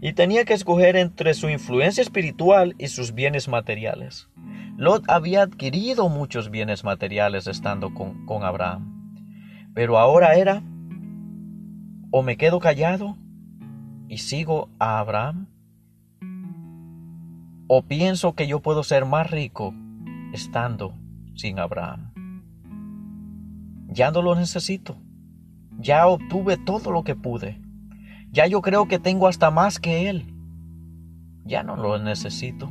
Y 0.00 0.14
tenía 0.14 0.44
que 0.44 0.54
escoger 0.54 0.96
entre 0.96 1.34
su 1.34 1.48
influencia 1.48 2.02
espiritual 2.02 2.74
y 2.78 2.88
sus 2.88 3.14
bienes 3.14 3.48
materiales. 3.48 4.28
Lot 4.76 5.04
había 5.08 5.42
adquirido 5.42 6.08
muchos 6.08 6.50
bienes 6.50 6.84
materiales 6.84 7.46
estando 7.46 7.92
con, 7.92 8.42
Abraham. 8.42 9.14
Pero 9.74 9.98
ahora 9.98 10.36
era, 10.36 10.62
o 12.10 12.22
me 12.22 12.38
quedo 12.38 12.60
callado 12.60 13.18
y 14.08 14.18
sigo 14.18 14.70
a 14.78 14.98
Abraham, 14.98 15.48
o 17.68 17.82
pienso 17.82 18.34
que 18.34 18.46
yo 18.46 18.60
puedo 18.60 18.82
ser 18.82 19.04
más 19.04 19.30
rico 19.30 19.74
estando 20.32 20.94
sin 21.34 21.58
Abraham. 21.58 22.10
Ya 23.88 24.10
no 24.10 24.22
lo 24.22 24.34
necesito. 24.34 24.96
Ya 25.78 26.06
obtuve 26.06 26.56
todo 26.56 26.90
lo 26.90 27.04
que 27.04 27.16
pude. 27.16 27.60
Ya 28.30 28.46
yo 28.46 28.62
creo 28.62 28.88
que 28.88 28.98
tengo 28.98 29.26
hasta 29.26 29.50
más 29.50 29.78
que 29.78 30.08
él. 30.08 30.34
Ya 31.44 31.62
no 31.62 31.76
lo 31.76 31.98
necesito. 31.98 32.70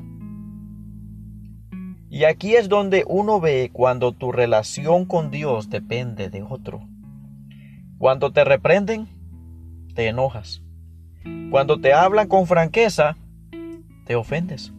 Y 2.09 2.23
aquí 2.23 2.55
es 2.55 2.69
donde 2.69 3.03
uno 3.07 3.39
ve 3.39 3.69
cuando 3.71 4.13
tu 4.13 4.31
relación 4.31 5.05
con 5.05 5.31
Dios 5.31 5.69
depende 5.69 6.29
de 6.29 6.41
otro. 6.41 6.81
Cuando 7.97 8.31
te 8.31 8.43
reprenden, 8.43 9.07
te 9.93 10.07
enojas. 10.07 10.61
Cuando 11.51 11.79
te 11.79 11.93
hablan 11.93 12.27
con 12.27 12.47
franqueza, 12.47 13.17
te 14.05 14.15
ofendes 14.15 14.73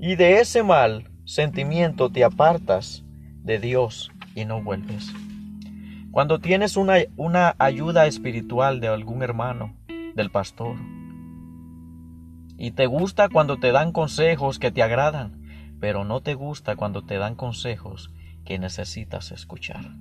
y 0.00 0.16
de 0.16 0.40
ese 0.40 0.62
mal 0.62 1.10
sentimiento 1.26 2.10
te 2.10 2.24
apartas 2.24 3.04
de 3.42 3.58
Dios 3.58 4.10
y 4.34 4.46
no 4.46 4.62
vuelves. 4.62 5.12
Cuando 6.10 6.38
tienes 6.38 6.76
una, 6.76 6.96
una 7.16 7.54
ayuda 7.58 8.06
espiritual 8.06 8.80
de 8.80 8.88
algún 8.88 9.22
hermano, 9.22 9.76
del 10.14 10.30
pastor, 10.30 10.76
y 12.58 12.72
te 12.72 12.86
gusta 12.86 13.28
cuando 13.28 13.58
te 13.58 13.72
dan 13.72 13.92
consejos 13.92 14.58
que 14.58 14.70
te 14.70 14.82
agradan, 14.82 15.76
pero 15.80 16.04
no 16.04 16.20
te 16.20 16.34
gusta 16.34 16.76
cuando 16.76 17.02
te 17.02 17.16
dan 17.16 17.34
consejos 17.34 18.12
que 18.44 18.58
necesitas 18.58 19.32
escuchar. 19.32 19.94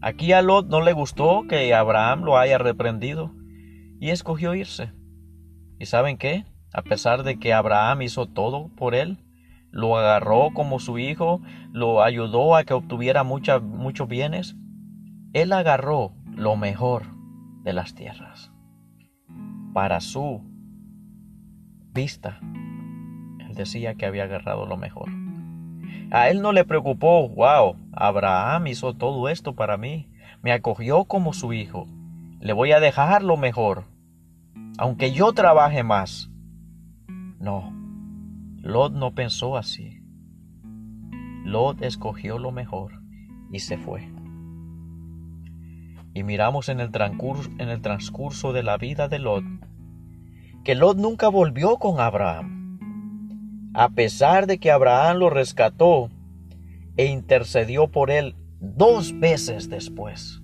Aquí 0.00 0.32
a 0.32 0.42
Lot 0.42 0.68
no 0.68 0.80
le 0.80 0.92
gustó 0.92 1.44
que 1.48 1.74
Abraham 1.74 2.22
lo 2.22 2.38
haya 2.38 2.58
reprendido 2.58 3.32
y 4.00 4.10
escogió 4.10 4.54
irse. 4.54 4.92
¿Y 5.78 5.86
saben 5.86 6.16
qué? 6.16 6.44
a 6.76 6.82
pesar 6.82 7.22
de 7.22 7.38
que 7.38 7.54
Abraham 7.54 8.02
hizo 8.02 8.26
todo 8.26 8.68
por 8.76 8.94
él, 8.94 9.16
lo 9.76 9.98
agarró 9.98 10.54
como 10.54 10.78
su 10.78 10.98
hijo, 10.98 11.42
lo 11.70 12.02
ayudó 12.02 12.56
a 12.56 12.64
que 12.64 12.72
obtuviera 12.72 13.24
muchos 13.24 14.08
bienes, 14.08 14.56
él 15.34 15.52
agarró 15.52 16.14
lo 16.34 16.56
mejor 16.56 17.02
de 17.62 17.74
las 17.74 17.94
tierras 17.94 18.50
para 19.74 20.00
su 20.00 20.40
vista. 21.92 22.40
Él 23.40 23.54
decía 23.54 23.96
que 23.96 24.06
había 24.06 24.24
agarrado 24.24 24.64
lo 24.64 24.78
mejor. 24.78 25.10
A 26.10 26.30
él 26.30 26.40
no 26.40 26.52
le 26.52 26.64
preocupó, 26.64 27.28
wow, 27.28 27.76
Abraham 27.92 28.68
hizo 28.68 28.94
todo 28.94 29.28
esto 29.28 29.54
para 29.54 29.76
mí, 29.76 30.08
me 30.40 30.52
acogió 30.52 31.04
como 31.04 31.34
su 31.34 31.52
hijo, 31.52 31.86
le 32.40 32.54
voy 32.54 32.72
a 32.72 32.80
dejar 32.80 33.22
lo 33.22 33.36
mejor, 33.36 33.84
aunque 34.78 35.12
yo 35.12 35.34
trabaje 35.34 35.82
más, 35.82 36.30
no, 37.38 37.75
Lot 38.66 38.92
no 38.92 39.14
pensó 39.14 39.56
así. 39.56 40.02
Lot 41.44 41.82
escogió 41.82 42.40
lo 42.40 42.50
mejor 42.50 43.00
y 43.52 43.60
se 43.60 43.78
fue. 43.78 44.10
Y 46.14 46.24
miramos 46.24 46.68
en 46.68 46.80
el, 46.80 46.90
transcurso, 46.90 47.48
en 47.58 47.68
el 47.68 47.80
transcurso 47.80 48.52
de 48.52 48.64
la 48.64 48.76
vida 48.76 49.06
de 49.06 49.20
Lot 49.20 49.44
que 50.64 50.74
Lot 50.74 50.96
nunca 50.96 51.28
volvió 51.28 51.76
con 51.76 52.00
Abraham, 52.00 53.70
a 53.72 53.90
pesar 53.90 54.48
de 54.48 54.58
que 54.58 54.72
Abraham 54.72 55.18
lo 55.18 55.30
rescató 55.30 56.08
e 56.96 57.06
intercedió 57.06 57.86
por 57.86 58.10
él 58.10 58.34
dos 58.58 59.16
veces 59.20 59.70
después. 59.70 60.42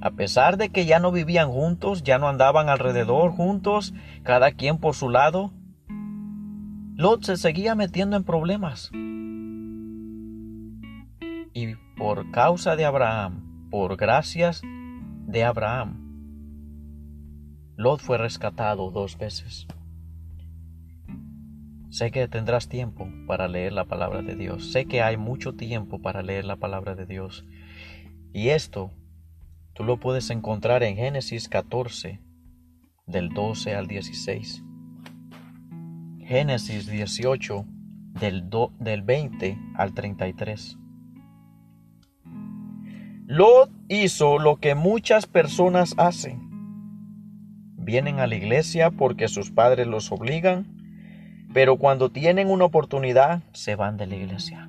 A 0.00 0.12
pesar 0.12 0.56
de 0.56 0.70
que 0.70 0.86
ya 0.86 1.00
no 1.00 1.12
vivían 1.12 1.50
juntos, 1.50 2.02
ya 2.02 2.18
no 2.18 2.28
andaban 2.28 2.70
alrededor 2.70 3.32
juntos, 3.32 3.92
cada 4.22 4.52
quien 4.52 4.78
por 4.78 4.94
su 4.94 5.10
lado, 5.10 5.52
Lot 6.98 7.24
se 7.24 7.36
seguía 7.36 7.74
metiendo 7.74 8.16
en 8.16 8.24
problemas. 8.24 8.90
Y 11.52 11.74
por 11.98 12.30
causa 12.30 12.74
de 12.74 12.86
Abraham, 12.86 13.68
por 13.70 13.98
gracias 13.98 14.62
de 15.26 15.44
Abraham, 15.44 16.06
Lot 17.76 18.00
fue 18.00 18.16
rescatado 18.16 18.90
dos 18.90 19.18
veces. 19.18 19.66
Sé 21.90 22.10
que 22.10 22.28
tendrás 22.28 22.70
tiempo 22.70 23.06
para 23.26 23.46
leer 23.46 23.74
la 23.74 23.84
palabra 23.84 24.22
de 24.22 24.34
Dios. 24.34 24.72
Sé 24.72 24.86
que 24.86 25.02
hay 25.02 25.18
mucho 25.18 25.52
tiempo 25.52 26.00
para 26.00 26.22
leer 26.22 26.46
la 26.46 26.56
palabra 26.56 26.94
de 26.94 27.04
Dios. 27.04 27.44
Y 28.32 28.48
esto 28.48 28.90
tú 29.74 29.84
lo 29.84 30.00
puedes 30.00 30.30
encontrar 30.30 30.82
en 30.82 30.96
Génesis 30.96 31.50
14, 31.50 32.22
del 33.06 33.28
12 33.28 33.74
al 33.74 33.86
16. 33.86 34.65
Génesis 36.26 36.86
18, 36.86 37.64
del, 38.20 38.50
del 38.78 39.02
20 39.02 39.58
al 39.76 39.94
33. 39.94 40.78
Lot 43.26 43.70
hizo 43.88 44.38
lo 44.38 44.56
que 44.56 44.74
muchas 44.74 45.26
personas 45.26 45.94
hacen. 45.96 46.40
Vienen 47.76 48.20
a 48.20 48.26
la 48.26 48.34
iglesia 48.34 48.90
porque 48.90 49.28
sus 49.28 49.50
padres 49.50 49.86
los 49.86 50.12
obligan 50.12 50.76
pero 51.56 51.78
cuando 51.78 52.10
tienen 52.10 52.50
una 52.50 52.66
oportunidad 52.66 53.42
se 53.54 53.76
van 53.76 53.96
de 53.96 54.06
la 54.06 54.16
iglesia. 54.16 54.68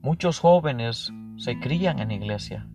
Muchos 0.00 0.38
jóvenes 0.38 1.12
se 1.36 1.60
crían 1.60 1.98
en 1.98 2.10
iglesia, 2.10 2.66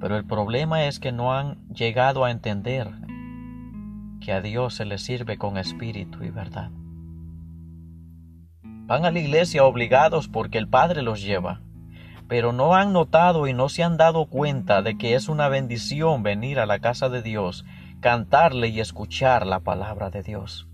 pero 0.00 0.16
el 0.16 0.24
problema 0.24 0.86
es 0.86 0.98
que 0.98 1.12
no 1.12 1.34
han 1.34 1.68
llegado 1.68 2.24
a 2.24 2.30
entender 2.30 2.90
que 4.20 4.32
a 4.32 4.40
Dios 4.40 4.74
se 4.74 4.84
le 4.84 4.98
sirve 4.98 5.38
con 5.38 5.58
espíritu 5.58 6.22
y 6.24 6.30
verdad. 6.30 6.70
Van 8.62 9.04
a 9.04 9.10
la 9.10 9.18
iglesia 9.18 9.64
obligados 9.64 10.28
porque 10.28 10.58
el 10.58 10.68
Padre 10.68 11.02
los 11.02 11.22
lleva, 11.22 11.60
pero 12.28 12.52
no 12.52 12.74
han 12.74 12.92
notado 12.92 13.46
y 13.48 13.52
no 13.52 13.68
se 13.68 13.82
han 13.82 13.96
dado 13.96 14.26
cuenta 14.26 14.82
de 14.82 14.96
que 14.96 15.14
es 15.14 15.28
una 15.28 15.48
bendición 15.48 16.22
venir 16.22 16.58
a 16.58 16.66
la 16.66 16.78
casa 16.78 17.08
de 17.08 17.22
Dios 17.22 17.64
cantarle 18.00 18.68
y 18.68 18.80
escuchar 18.80 19.46
la 19.46 19.60
palabra 19.60 20.10
de 20.10 20.22
Dios. 20.22 20.68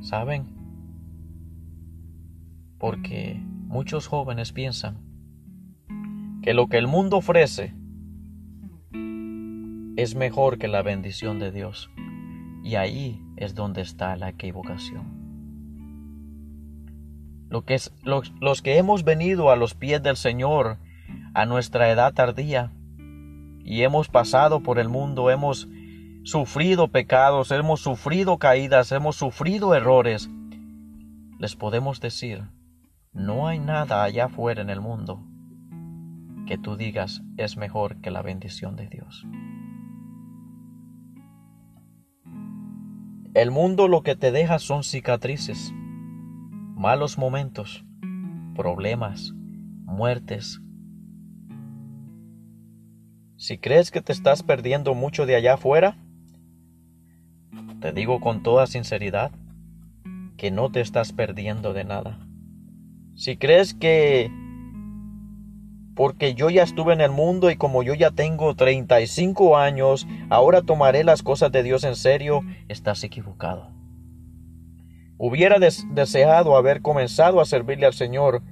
¿Saben? 0.00 0.46
Porque 2.78 3.38
muchos 3.66 4.06
jóvenes 4.06 4.52
piensan 4.52 4.98
que 6.42 6.54
lo 6.54 6.68
que 6.68 6.78
el 6.78 6.86
mundo 6.86 7.18
ofrece 7.18 7.74
es 10.00 10.14
mejor 10.14 10.58
que 10.58 10.68
la 10.68 10.82
bendición 10.82 11.38
de 11.38 11.50
Dios. 11.52 11.90
Y 12.62 12.76
ahí 12.76 13.22
es 13.36 13.54
donde 13.54 13.82
está 13.82 14.16
la 14.16 14.28
equivocación. 14.28 15.18
Lo 17.48 17.64
que 17.64 17.74
es, 17.74 17.92
los, 18.02 18.32
los 18.40 18.62
que 18.62 18.78
hemos 18.78 19.04
venido 19.04 19.50
a 19.50 19.56
los 19.56 19.74
pies 19.74 20.02
del 20.02 20.16
Señor 20.16 20.78
a 21.34 21.46
nuestra 21.46 21.90
edad 21.90 22.12
tardía, 22.12 22.72
y 23.64 23.82
hemos 23.82 24.08
pasado 24.08 24.62
por 24.62 24.78
el 24.78 24.88
mundo, 24.88 25.30
hemos 25.30 25.68
sufrido 26.24 26.88
pecados, 26.88 27.50
hemos 27.50 27.80
sufrido 27.80 28.38
caídas, 28.38 28.92
hemos 28.92 29.16
sufrido 29.16 29.74
errores, 29.74 30.28
les 31.38 31.56
podemos 31.56 32.00
decir, 32.00 32.42
no 33.12 33.48
hay 33.48 33.58
nada 33.58 34.02
allá 34.02 34.26
afuera 34.26 34.60
en 34.62 34.70
el 34.70 34.80
mundo 34.80 35.24
que 36.50 36.58
tú 36.58 36.76
digas 36.76 37.22
es 37.36 37.56
mejor 37.56 38.00
que 38.00 38.10
la 38.10 38.22
bendición 38.22 38.74
de 38.74 38.88
Dios. 38.88 39.24
El 43.34 43.50
mundo 43.50 43.88
lo 43.88 44.02
que 44.02 44.16
te 44.16 44.32
deja 44.32 44.58
son 44.58 44.82
cicatrices, 44.82 45.72
malos 46.74 47.16
momentos, 47.16 47.84
problemas, 48.54 49.32
muertes, 49.84 50.60
si 53.40 53.56
crees 53.56 53.90
que 53.90 54.02
te 54.02 54.12
estás 54.12 54.42
perdiendo 54.42 54.94
mucho 54.94 55.24
de 55.24 55.34
allá 55.34 55.54
afuera, 55.54 55.96
te 57.80 57.90
digo 57.92 58.20
con 58.20 58.42
toda 58.42 58.66
sinceridad 58.66 59.30
que 60.36 60.50
no 60.50 60.70
te 60.70 60.82
estás 60.82 61.12
perdiendo 61.12 61.72
de 61.72 61.84
nada. 61.84 62.18
Si 63.14 63.38
crees 63.38 63.72
que 63.72 64.30
porque 66.00 66.32
yo 66.32 66.48
ya 66.48 66.62
estuve 66.62 66.94
en 66.94 67.02
el 67.02 67.10
mundo 67.10 67.50
y 67.50 67.56
como 67.56 67.82
yo 67.82 67.92
ya 67.92 68.10
tengo 68.10 68.54
35 68.54 69.58
años, 69.58 70.08
ahora 70.30 70.62
tomaré 70.62 71.04
las 71.04 71.22
cosas 71.22 71.52
de 71.52 71.62
Dios 71.62 71.84
en 71.84 71.94
serio, 71.94 72.40
estás 72.68 73.04
equivocado. 73.04 73.70
Hubiera 75.18 75.58
deseado 75.58 76.56
haber 76.56 76.80
comenzado 76.80 77.38
a 77.38 77.44
servirle 77.44 77.84
al 77.84 77.92
Señor 77.92 78.42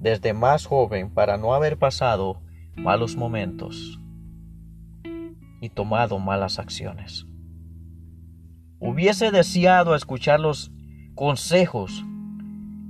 desde 0.00 0.34
más 0.34 0.66
joven 0.66 1.08
para 1.08 1.38
no 1.38 1.54
haber 1.54 1.78
pasado 1.78 2.42
malos 2.76 3.16
momentos 3.16 3.98
y 5.62 5.70
tomado 5.70 6.18
malas 6.18 6.58
acciones. 6.58 7.24
Hubiese 8.80 9.30
deseado 9.30 9.94
escuchar 9.94 10.40
los 10.40 10.70
consejos 11.14 12.04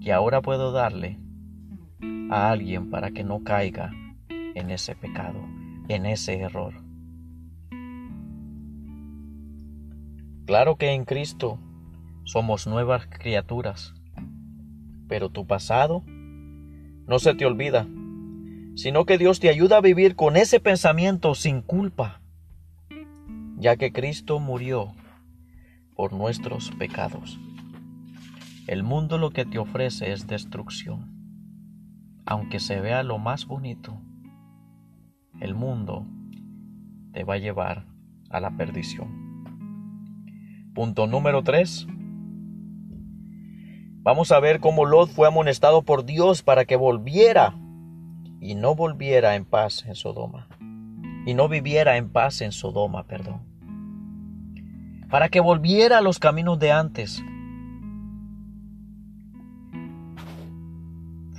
que 0.02 0.12
ahora 0.12 0.42
puedo 0.42 0.72
darle 0.72 1.21
a 2.32 2.50
alguien 2.50 2.90
para 2.90 3.10
que 3.10 3.24
no 3.24 3.42
caiga 3.44 3.92
en 4.28 4.70
ese 4.70 4.94
pecado, 4.94 5.40
en 5.88 6.06
ese 6.06 6.38
error. 6.38 6.74
Claro 10.46 10.76
que 10.76 10.92
en 10.92 11.04
Cristo 11.04 11.58
somos 12.24 12.66
nuevas 12.66 13.06
criaturas, 13.06 13.94
pero 15.08 15.28
tu 15.28 15.46
pasado 15.46 16.02
no 16.06 17.18
se 17.18 17.34
te 17.34 17.46
olvida, 17.46 17.86
sino 18.76 19.04
que 19.04 19.18
Dios 19.18 19.40
te 19.40 19.48
ayuda 19.48 19.78
a 19.78 19.82
vivir 19.82 20.16
con 20.16 20.36
ese 20.36 20.60
pensamiento 20.60 21.34
sin 21.34 21.60
culpa 21.60 22.22
ya 23.62 23.76
que 23.76 23.92
Cristo 23.92 24.40
murió 24.40 24.92
por 25.94 26.12
nuestros 26.12 26.72
pecados. 26.72 27.38
El 28.66 28.82
mundo 28.82 29.18
lo 29.18 29.30
que 29.30 29.44
te 29.44 29.58
ofrece 29.58 30.12
es 30.12 30.26
destrucción. 30.26 31.11
Aunque 32.24 32.60
se 32.60 32.80
vea 32.80 33.02
lo 33.02 33.18
más 33.18 33.46
bonito, 33.46 34.00
el 35.40 35.54
mundo 35.54 36.06
te 37.12 37.24
va 37.24 37.34
a 37.34 37.38
llevar 37.38 37.86
a 38.30 38.40
la 38.40 38.56
perdición. 38.56 39.44
Punto 40.74 41.06
número 41.06 41.42
3. 41.42 41.86
Vamos 44.02 44.32
a 44.32 44.40
ver 44.40 44.60
cómo 44.60 44.84
Lot 44.84 45.10
fue 45.10 45.28
amonestado 45.28 45.82
por 45.82 46.04
Dios 46.04 46.42
para 46.42 46.64
que 46.64 46.76
volviera 46.76 47.54
y 48.40 48.54
no 48.54 48.74
volviera 48.74 49.36
en 49.36 49.44
paz 49.44 49.84
en 49.86 49.94
Sodoma. 49.94 50.48
Y 51.26 51.34
no 51.34 51.48
viviera 51.48 51.96
en 51.96 52.10
paz 52.10 52.40
en 52.40 52.52
Sodoma, 52.52 53.04
perdón 53.04 53.52
para 55.12 55.28
que 55.28 55.40
volviera 55.40 55.98
a 55.98 56.00
los 56.00 56.18
caminos 56.18 56.58
de 56.58 56.72
antes. 56.72 57.22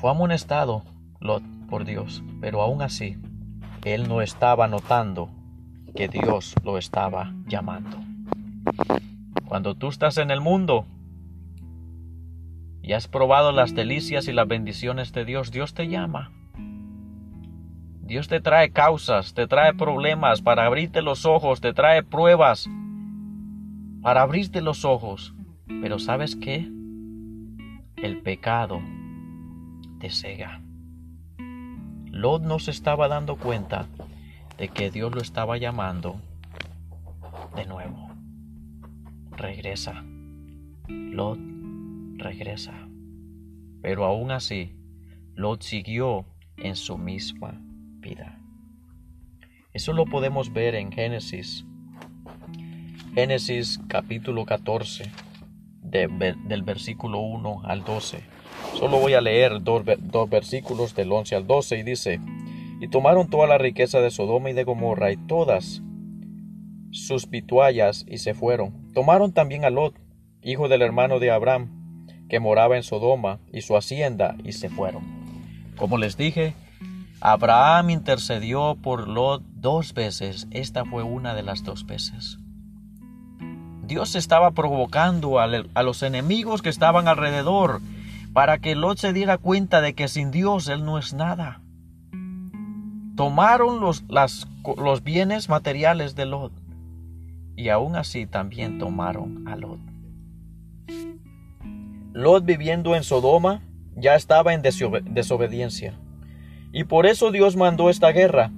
Fue 0.04 0.12
amonestado 0.12 0.84
Lot 1.22 1.44
por 1.70 1.86
Dios, 1.86 2.26
pero 2.42 2.62
aún 2.62 2.82
así, 2.82 3.16
él 3.86 4.10
no 4.10 4.22
estaba 4.22 4.68
notando 4.68 5.30
que 5.96 6.10
Dios 6.10 6.56
lo 6.62 6.78
estaba 6.78 7.34
llamando. 7.48 8.00
Cuando 9.46 9.76
tú 9.76 9.88
estás 9.88 10.18
en 10.18 10.30
el 10.30 10.42
mundo 10.42 10.86
y 12.82 12.92
has 12.92 13.08
probado 13.08 13.54
las 13.54 13.76
delicias 13.76 14.28
y 14.28 14.34
las 14.34 14.46
bendiciones 14.46 15.14
de 15.14 15.24
Dios, 15.24 15.52
Dios 15.52 15.74
te 15.74 15.88
llama. 15.88 16.34
Dios 18.02 18.28
te 18.28 18.42
trae 18.42 18.72
causas, 18.72 19.34
te 19.34 19.48
trae 19.48 19.74
problemas 19.74 20.42
para 20.42 20.66
abrirte 20.66 21.02
los 21.02 21.26
ojos, 21.26 21.62
te 21.62 21.72
trae 21.72 22.04
pruebas 22.04 22.70
para 24.02 24.24
abrirte 24.24 24.62
los 24.62 24.84
ojos. 24.84 25.34
Pero 25.82 25.98
¿sabes 25.98 26.36
qué? 26.36 26.70
El 27.96 28.22
pecado 28.22 28.82
te 30.04 30.10
cega. 30.10 30.60
Lot 32.12 32.44
no 32.44 32.60
se 32.60 32.72
estaba 32.72 33.08
dando 33.08 33.38
cuenta 33.38 33.88
de 34.58 34.68
que 34.68 34.92
Dios 34.92 35.16
lo 35.16 35.22
estaba 35.22 35.58
llamando 35.58 36.20
de 37.56 37.66
nuevo. 37.66 38.10
Regresa. 39.32 40.04
Lot 40.90 41.40
regresa. 42.18 42.74
Pero 43.82 44.04
aún 44.04 44.32
así, 44.32 44.76
Lot 45.36 45.62
siguió 45.62 46.26
en 46.58 46.76
su 46.76 46.98
misma 46.98 47.62
vida. 48.00 48.38
Eso 49.72 49.94
lo 49.94 50.04
podemos 50.04 50.52
ver 50.52 50.76
en 50.76 50.92
Génesis 50.92 51.66
Génesis 53.16 53.80
capítulo 53.88 54.44
14, 54.44 55.10
del 55.94 56.64
versículo 56.64 57.20
1 57.20 57.62
al 57.64 57.84
12. 57.84 58.24
Solo 58.76 59.00
voy 59.00 59.14
a 59.14 59.22
leer 59.22 59.62
dos, 59.62 59.84
dos 60.00 60.30
versículos 60.30 60.96
del 60.96 61.12
11 61.12 61.36
al 61.36 61.48
12 61.48 61.78
y 61.78 61.84
dice, 61.84 62.20
y 62.82 62.88
tomaron 62.88 63.30
toda 63.30 63.48
la 63.48 63.58
riqueza 63.58 64.00
de 64.00 64.12
Sodoma 64.12 64.50
y 64.50 64.54
de 64.54 64.64
Gomorra 64.64 65.12
y 65.12 65.18
todas 65.18 65.82
sus 66.92 67.30
vituallas 67.30 68.06
y 68.08 68.18
se 68.18 68.34
fueron. 68.34 68.92
Tomaron 68.94 69.34
también 69.34 69.66
a 69.66 69.70
Lot, 69.70 69.96
hijo 70.42 70.68
del 70.68 70.82
hermano 70.82 71.20
de 71.20 71.32
Abraham, 71.32 72.06
que 72.30 72.40
moraba 72.40 72.76
en 72.78 72.84
Sodoma, 72.84 73.40
y 73.52 73.62
su 73.62 73.76
hacienda, 73.78 74.36
y 74.44 74.54
se 74.54 74.70
fueron. 74.70 75.04
Como 75.78 75.98
les 75.98 76.18
dije, 76.18 76.56
Abraham 77.22 77.90
intercedió 77.90 78.76
por 78.82 79.08
Lot 79.08 79.44
dos 79.56 79.94
veces. 79.94 80.48
Esta 80.52 80.84
fue 80.84 81.04
una 81.04 81.36
de 81.36 81.44
las 81.44 81.64
dos 81.64 81.86
veces. 81.86 82.38
Dios 83.86 84.16
estaba 84.16 84.52
provocando 84.52 85.40
a 85.40 85.84
los 85.84 86.04
enemigos 86.04 86.62
que 86.62 86.70
estaban 86.70 87.08
alrededor 87.08 87.82
para 88.34 88.58
que 88.58 88.76
Lot 88.76 88.98
se 88.98 89.14
diera 89.14 89.38
cuenta 89.38 89.82
de 89.82 89.94
que 89.94 90.08
sin 90.08 90.32
Dios 90.32 90.68
él 90.70 90.86
no 90.86 90.98
es 90.98 91.14
nada. 91.14 91.62
Tomaron 93.16 93.80
los, 93.80 94.04
los 94.78 95.04
bienes 95.04 95.50
materiales 95.50 96.16
de 96.16 96.26
Lot 96.26 96.52
y 97.56 97.70
aún 97.70 97.96
así 97.96 98.26
también 98.26 98.80
tomaron 98.80 99.48
a 99.48 99.56
Lot. 99.56 99.80
Lot 102.14 102.46
viviendo 102.46 102.96
en 102.96 103.04
Sodoma 103.04 103.62
ya 103.96 104.16
estaba 104.16 104.54
en 104.54 104.62
desobediencia. 104.62 106.00
Y 106.72 106.86
por 106.86 107.06
eso 107.06 107.32
Dios 107.32 107.56
mandó 107.56 107.90
esta 107.90 108.12
guerra, 108.12 108.52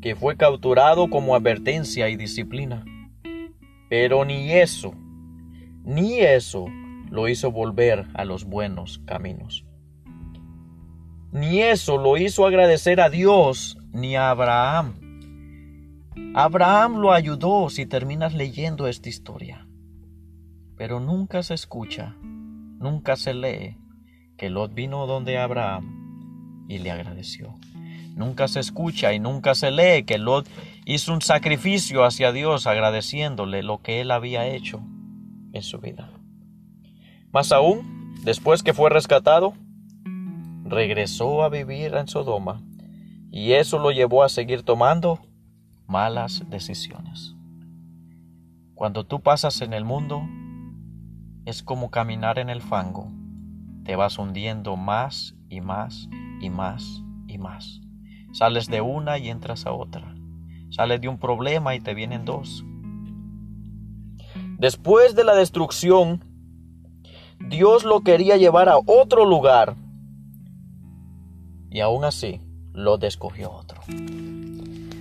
que 0.00 0.14
fue 0.14 0.36
capturado 0.36 1.10
como 1.10 1.34
advertencia 1.34 2.08
y 2.08 2.16
disciplina. 2.16 2.84
Pero 3.96 4.24
ni 4.24 4.50
eso, 4.50 4.92
ni 5.84 6.18
eso 6.18 6.66
lo 7.12 7.28
hizo 7.28 7.52
volver 7.52 8.08
a 8.14 8.24
los 8.24 8.44
buenos 8.44 8.98
caminos. 9.06 9.64
Ni 11.30 11.60
eso 11.60 11.96
lo 11.96 12.16
hizo 12.16 12.44
agradecer 12.44 13.00
a 13.00 13.08
Dios 13.08 13.78
ni 13.92 14.16
a 14.16 14.30
Abraham. 14.30 14.94
Abraham 16.34 16.96
lo 16.96 17.12
ayudó 17.12 17.70
si 17.70 17.86
terminas 17.86 18.34
leyendo 18.34 18.88
esta 18.88 19.08
historia. 19.08 19.68
Pero 20.76 20.98
nunca 20.98 21.44
se 21.44 21.54
escucha, 21.54 22.16
nunca 22.20 23.14
se 23.14 23.32
lee 23.32 23.78
que 24.36 24.50
Lot 24.50 24.74
vino 24.74 25.06
donde 25.06 25.38
Abraham 25.38 26.66
y 26.68 26.78
le 26.78 26.90
agradeció. 26.90 27.54
Nunca 28.14 28.46
se 28.46 28.60
escucha 28.60 29.12
y 29.12 29.18
nunca 29.18 29.54
se 29.54 29.70
lee 29.70 30.04
que 30.04 30.18
Lot 30.18 30.48
hizo 30.84 31.12
un 31.12 31.20
sacrificio 31.20 32.04
hacia 32.04 32.30
Dios 32.30 32.66
agradeciéndole 32.66 33.62
lo 33.62 33.82
que 33.82 34.00
él 34.00 34.10
había 34.12 34.46
hecho 34.46 34.80
en 35.52 35.62
su 35.62 35.78
vida. 35.78 36.10
Más 37.32 37.50
aún, 37.50 38.14
después 38.22 38.62
que 38.62 38.72
fue 38.72 38.90
rescatado, 38.90 39.54
regresó 40.64 41.42
a 41.42 41.48
vivir 41.48 41.94
en 41.94 42.06
Sodoma 42.06 42.62
y 43.32 43.52
eso 43.52 43.78
lo 43.80 43.90
llevó 43.90 44.22
a 44.22 44.28
seguir 44.28 44.62
tomando 44.62 45.18
malas 45.86 46.44
decisiones. 46.48 47.34
Cuando 48.74 49.04
tú 49.04 49.20
pasas 49.20 49.60
en 49.60 49.72
el 49.72 49.84
mundo, 49.84 50.22
es 51.44 51.62
como 51.62 51.90
caminar 51.90 52.38
en 52.38 52.48
el 52.48 52.62
fango. 52.62 53.08
Te 53.84 53.96
vas 53.96 54.18
hundiendo 54.18 54.76
más 54.76 55.34
y 55.48 55.60
más 55.60 56.08
y 56.40 56.50
más 56.50 57.02
y 57.26 57.38
más. 57.38 57.83
Sales 58.34 58.66
de 58.66 58.80
una 58.80 59.16
y 59.16 59.30
entras 59.30 59.64
a 59.64 59.72
otra. 59.72 60.12
Sales 60.70 61.00
de 61.00 61.06
un 61.06 61.18
problema 61.18 61.76
y 61.76 61.80
te 61.80 61.94
vienen 61.94 62.24
dos. 62.24 62.64
Después 64.58 65.14
de 65.14 65.22
la 65.22 65.36
destrucción, 65.36 66.24
Dios 67.38 67.84
lo 67.84 68.00
quería 68.00 68.36
llevar 68.36 68.68
a 68.68 68.78
otro 68.78 69.24
lugar. 69.24 69.76
Y 71.70 71.78
aún 71.78 72.04
así, 72.04 72.40
lo 72.72 72.98
descogió 72.98 73.52
otro. 73.52 73.80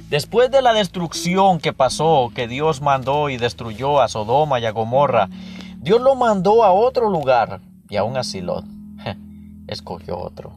Después 0.10 0.52
de 0.52 0.62
la 0.62 0.74
destrucción 0.74 1.58
que 1.58 1.74
pasó, 1.74 2.32
que 2.36 2.48
Dios 2.48 2.82
mandó 2.82 3.32
y 3.32 3.38
destruyó 3.38 4.00
a 4.00 4.10
Sodoma 4.10 4.60
y 4.60 4.66
a 4.66 4.72
Gomorra, 4.72 5.28
Dios 5.78 6.02
lo 6.02 6.14
mandó 6.14 6.64
a 6.64 6.72
otro 6.72 7.10
lugar 7.10 7.62
y 7.90 7.96
aún 7.96 8.16
así 8.16 8.42
Lot 8.42 8.66
escogió 9.68 10.20
otro. 10.20 10.54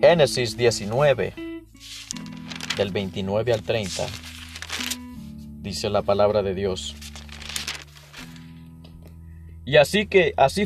Génesis 0.00 0.56
19, 0.56 1.34
del 2.76 2.90
29 2.90 3.52
al 3.52 3.62
30, 3.62 4.06
dice 5.60 5.90
la 5.90 6.02
palabra 6.02 6.42
de 6.42 6.54
Dios. 6.54 6.96
Y 9.64 9.76
así 9.76 10.06
que, 10.06 10.32
así 10.36 10.64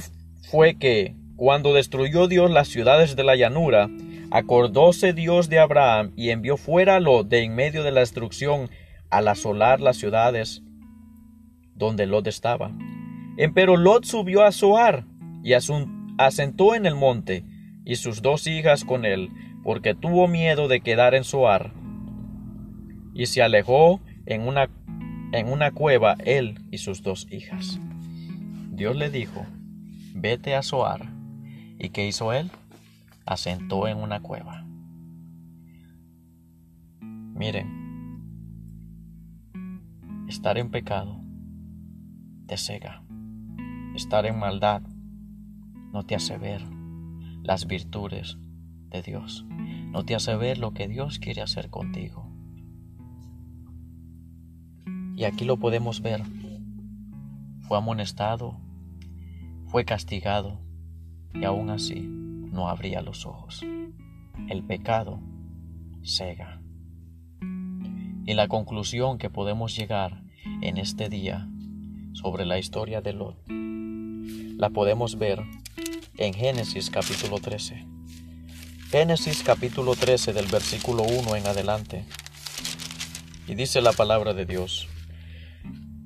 fue 0.51 0.79
que, 0.79 1.15
cuando 1.37 1.75
destruyó 1.75 2.29
Dios 2.29 2.51
las 2.51 2.69
ciudades 2.69 3.17
de 3.17 3.25
la 3.25 3.35
llanura, 3.37 3.89
Acordóse 4.35 5.13
Dios 5.13 5.49
de 5.49 5.61
Abraham 5.61 6.13
y 6.17 6.31
envió 6.31 6.57
fuera 6.57 6.99
Lot 6.99 7.29
de 7.29 7.45
en 7.45 7.55
medio 7.55 7.85
de 7.85 7.93
la 7.93 8.01
destrucción 8.01 8.69
al 9.09 9.29
asolar 9.29 9.81
las 9.81 9.97
ciudades 9.97 10.61
donde 11.77 12.07
Lot 12.07 12.27
estaba. 12.27 12.73
Empero 13.37 13.77
Lot 13.77 14.05
subió 14.07 14.43
a 14.43 14.51
Zoar 14.51 15.07
y 15.45 15.53
asentó 15.53 16.75
en 16.75 16.87
el 16.87 16.97
monte 16.97 17.45
y 17.85 17.97
sus 17.97 18.23
dos 18.23 18.47
hijas 18.47 18.85
con 18.85 19.05
él, 19.05 19.31
porque 19.63 19.95
tuvo 19.95 20.27
miedo 20.29 20.69
de 20.69 20.81
quedar 20.81 21.15
en 21.15 21.25
Zoar. 21.25 21.73
Y 23.13 23.27
se 23.27 23.43
alejó 23.43 24.01
en 24.27 24.43
una, 24.43 24.69
en 25.33 25.49
una 25.49 25.71
cueva 25.71 26.17
él 26.25 26.61
y 26.71 26.79
sus 26.79 27.03
dos 27.03 27.27
hijas. 27.31 27.79
Dios 28.71 28.97
le 28.97 29.11
dijo, 29.11 29.47
vete 30.15 30.55
a 30.55 30.63
Zoar. 30.63 31.13
¿Y 31.79 31.91
qué 31.91 32.07
hizo 32.07 32.33
él? 32.33 32.51
asentó 33.27 33.89
en 33.89 33.99
una 33.99 34.21
cueva. 34.21 34.67
Miren, 37.01 38.21
estar 40.29 40.59
en 40.59 40.71
pecado 40.71 41.21
te 42.47 42.59
cega. 42.59 43.03
Estar 43.95 44.27
en 44.27 44.39
maldad 44.39 44.83
no 45.93 46.05
te 46.05 46.15
hace 46.15 46.37
ver 46.37 46.74
las 47.45 47.67
virtudes 47.67 48.39
de 48.89 49.03
Dios. 49.03 49.45
No 49.49 50.05
te 50.05 50.15
hace 50.15 50.35
ver 50.35 50.59
lo 50.59 50.73
que 50.73 50.89
Dios 50.89 51.19
quiere 51.19 51.43
hacer 51.43 51.71
contigo. 51.71 52.29
Y 55.15 55.25
aquí 55.25 55.45
lo 55.45 55.59
podemos 55.59 56.01
ver. 56.01 56.23
Fue 57.61 57.79
amonestado, 57.79 58.59
fue 59.67 59.85
castigado 59.85 60.61
y 61.33 61.45
aún 61.45 61.71
así 61.71 62.01
no 62.01 62.69
abría 62.69 63.03
los 63.03 63.27
ojos. 63.27 63.63
El 64.49 64.65
pecado 64.65 65.21
cega. 66.03 66.61
Y 68.27 68.35
la 68.35 68.49
conclusión 68.49 69.19
que 69.19 69.31
podemos 69.31 69.77
llegar 69.77 70.25
en 70.63 70.79
este 70.79 71.09
día 71.09 71.49
sobre 72.13 72.47
la 72.47 72.59
historia 72.59 73.03
de 73.03 73.13
Lot 73.13 73.37
la 74.57 74.71
podemos 74.71 75.19
ver 75.19 75.43
en 76.17 76.33
Génesis 76.33 76.91
capítulo 76.91 77.39
13. 77.39 77.87
Génesis 78.91 79.43
capítulo 79.43 79.97
13 79.97 80.33
del 80.33 80.47
versículo 80.47 81.03
1 81.03 81.35
en 81.37 81.47
adelante. 81.47 82.05
Y 83.49 83.55
dice 83.57 83.81
la 83.81 83.93
palabra 83.93 84.33
de 84.33 84.47
Dios. 84.47 84.89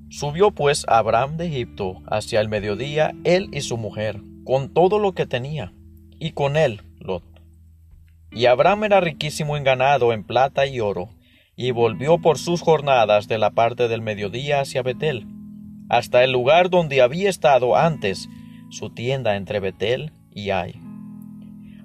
Subió 0.08 0.50
pues 0.50 0.86
Abraham 0.88 1.36
de 1.36 1.48
Egipto 1.48 2.02
hacia 2.06 2.40
el 2.40 2.48
mediodía, 2.48 3.12
él 3.24 3.50
y 3.52 3.60
su 3.60 3.76
mujer, 3.76 4.20
con 4.44 4.72
todo 4.72 4.98
lo 4.98 5.12
que 5.12 5.26
tenía 5.26 5.74
y 6.18 6.32
con 6.32 6.56
él 6.56 6.80
Lot. 7.00 7.24
Y 8.30 8.46
Abraham 8.46 8.84
era 8.84 9.00
riquísimo 9.00 9.56
en 9.56 9.64
ganado, 9.64 10.12
en 10.14 10.24
plata 10.24 10.66
y 10.66 10.80
oro, 10.80 11.10
y 11.54 11.70
volvió 11.70 12.18
por 12.18 12.38
sus 12.38 12.62
jornadas 12.62 13.28
de 13.28 13.36
la 13.36 13.50
parte 13.50 13.88
del 13.88 14.00
mediodía 14.00 14.60
hacia 14.60 14.82
Betel, 14.82 15.26
hasta 15.90 16.24
el 16.24 16.32
lugar 16.32 16.70
donde 16.70 17.02
había 17.02 17.28
estado 17.28 17.76
antes 17.76 18.28
su 18.68 18.90
tienda 18.90 19.36
entre 19.36 19.60
Betel 19.60 20.12
y 20.30 20.50
Ai, 20.50 20.80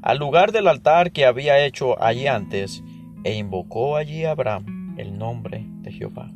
al 0.01 0.17
lugar 0.17 0.51
del 0.51 0.67
altar 0.67 1.11
que 1.11 1.25
había 1.25 1.65
hecho 1.65 2.01
allí 2.03 2.27
antes, 2.27 2.83
e 3.23 3.37
invocó 3.37 3.95
allí 3.95 4.25
Abraham 4.25 4.95
el 4.97 5.17
nombre 5.17 5.65
de 5.81 5.91
Jehová. 5.93 6.31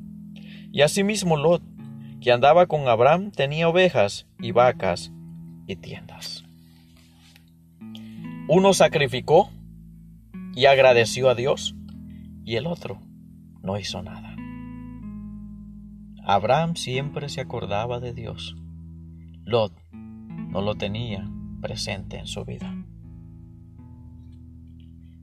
Y 0.72 0.82
asimismo 0.82 1.36
Lot, 1.36 1.62
que 2.22 2.32
andaba 2.32 2.68
con 2.68 2.88
Abraham, 2.88 3.32
tenía 3.32 3.68
ovejas 3.68 4.26
y 4.40 4.52
vacas 4.52 5.12
y 5.68 5.76
tiendas. 5.76 6.46
Uno 8.48 8.74
sacrificó 8.74 9.50
y 10.56 10.66
agradeció 10.66 11.30
a 11.30 11.36
Dios 11.36 11.76
y 12.46 12.56
el 12.56 12.66
otro 12.66 13.02
no 13.62 13.78
hizo 13.78 14.02
nada. 14.02 14.36
Abraham 16.24 16.76
siempre 16.76 17.28
se 17.28 17.42
acordaba 17.42 18.00
de 18.00 18.14
Dios. 18.14 18.56
Lot 19.44 19.74
no 20.50 20.62
lo 20.62 20.76
tenía 20.76 21.30
presente 21.62 22.18
en 22.18 22.28
su 22.28 22.46
vida. 22.46 22.74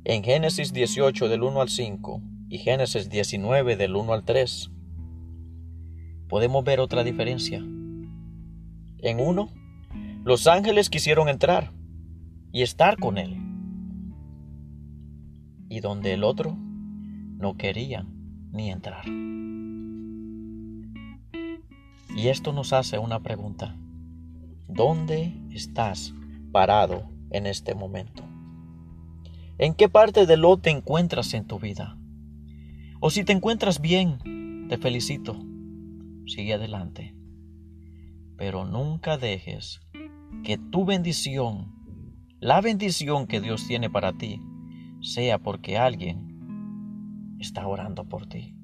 En 0.05 0.23
Génesis 0.23 0.73
18 0.73 1.29
del 1.29 1.43
1 1.43 1.61
al 1.61 1.69
5 1.69 2.23
y 2.49 2.59
Génesis 2.59 3.09
19 3.09 3.77
del 3.77 3.97
1 3.97 4.13
al 4.13 4.25
3 4.25 4.71
podemos 6.29 6.65
ver 6.65 6.81
otra 6.81 7.05
diferencia. 7.05 7.59
En 7.59 9.21
uno, 9.21 9.49
los 10.25 10.47
ángeles 10.47 10.91
quisieron 10.91 11.29
entrar 11.29 11.71
y 12.53 12.63
estar 12.63 12.99
con 12.99 13.19
él. 13.19 13.37
Y 15.69 15.81
donde 15.81 16.13
el 16.13 16.25
otro 16.25 16.57
no 16.57 17.57
querían 17.57 18.49
ni 18.53 18.71
entrar. 18.71 19.07
Y 22.17 22.29
esto 22.29 22.53
nos 22.53 22.73
hace 22.73 22.99
una 22.99 23.21
pregunta. 23.21 23.77
¿Dónde 24.69 25.35
estás 25.51 26.15
parado 26.51 27.11
en 27.31 27.47
este 27.47 27.75
momento? 27.75 28.25
¿En 29.59 29.75
qué 29.75 29.91
parte 29.91 30.25
de 30.25 30.39
lo 30.39 30.57
te 30.57 30.71
encuentras 30.71 31.35
en 31.35 31.47
tu 31.47 31.59
vida? 31.59 31.99
O 32.99 33.11
si 33.11 33.25
te 33.25 33.33
encuentras 33.33 33.83
bien, 33.83 34.67
te 34.69 34.79
felicito. 34.79 35.37
Sigue 36.27 36.55
adelante. 36.55 37.15
Pero 38.39 38.65
nunca 38.65 39.19
dejes 39.19 39.81
que 40.43 40.57
tu 40.57 40.87
bendición, 40.87 41.75
la 42.41 42.63
bendición 42.63 43.27
que 43.27 43.43
Dios 43.43 43.67
tiene 43.69 43.91
para 43.91 44.15
ti, 44.15 44.41
sea 45.03 45.39
porque 45.39 45.77
alguien 45.77 47.37
está 47.39 47.67
orando 47.67 48.09
por 48.09 48.27
ti. 48.27 48.57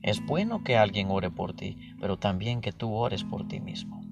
Es 0.00 0.24
bueno 0.24 0.62
que 0.62 0.76
alguien 0.76 1.08
ore 1.10 1.32
por 1.32 1.54
ti, 1.54 1.76
pero 2.00 2.18
también 2.18 2.60
que 2.60 2.70
tú 2.70 2.92
ores 2.92 3.24
por 3.24 3.48
ti 3.48 3.58
mismo. 3.58 4.03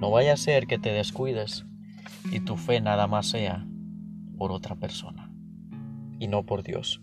No 0.00 0.10
vaya 0.10 0.34
a 0.34 0.36
ser 0.36 0.66
que 0.66 0.78
te 0.78 0.90
descuides 0.92 1.64
y 2.30 2.40
tu 2.40 2.56
fe 2.56 2.80
nada 2.80 3.06
más 3.06 3.26
sea 3.26 3.66
por 4.36 4.52
otra 4.52 4.74
persona 4.74 5.30
y 6.18 6.28
no 6.28 6.44
por 6.44 6.62
Dios. 6.62 7.00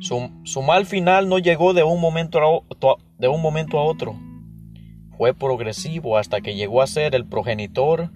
Su, 0.00 0.62
mal 0.62 0.86
final 0.86 1.28
no 1.28 1.38
llegó 1.38 1.74
de 1.74 1.82
un, 1.82 2.00
momento 2.00 2.38
a, 2.38 2.96
de 3.18 3.28
un 3.28 3.40
momento 3.40 3.78
a 3.78 3.84
otro. 3.84 4.18
Fue 5.16 5.34
progresivo 5.34 6.18
hasta 6.18 6.40
que 6.40 6.54
llegó 6.54 6.82
a 6.82 6.86
ser 6.86 7.14
el 7.14 7.26
progenitor 7.26 8.10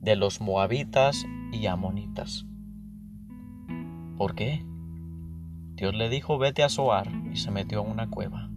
de 0.00 0.16
los 0.16 0.40
moabitas 0.40 1.26
y 1.52 1.66
amonitas. 1.66 2.46
¿Por 4.16 4.34
qué? 4.34 4.64
Dios 5.74 5.94
le 5.94 6.08
dijo 6.08 6.38
vete 6.38 6.62
a 6.62 6.68
Zoar 6.68 7.10
y 7.32 7.36
se 7.36 7.50
metió 7.50 7.84
en 7.84 7.90
una 7.90 8.08
cueva. 8.08 8.48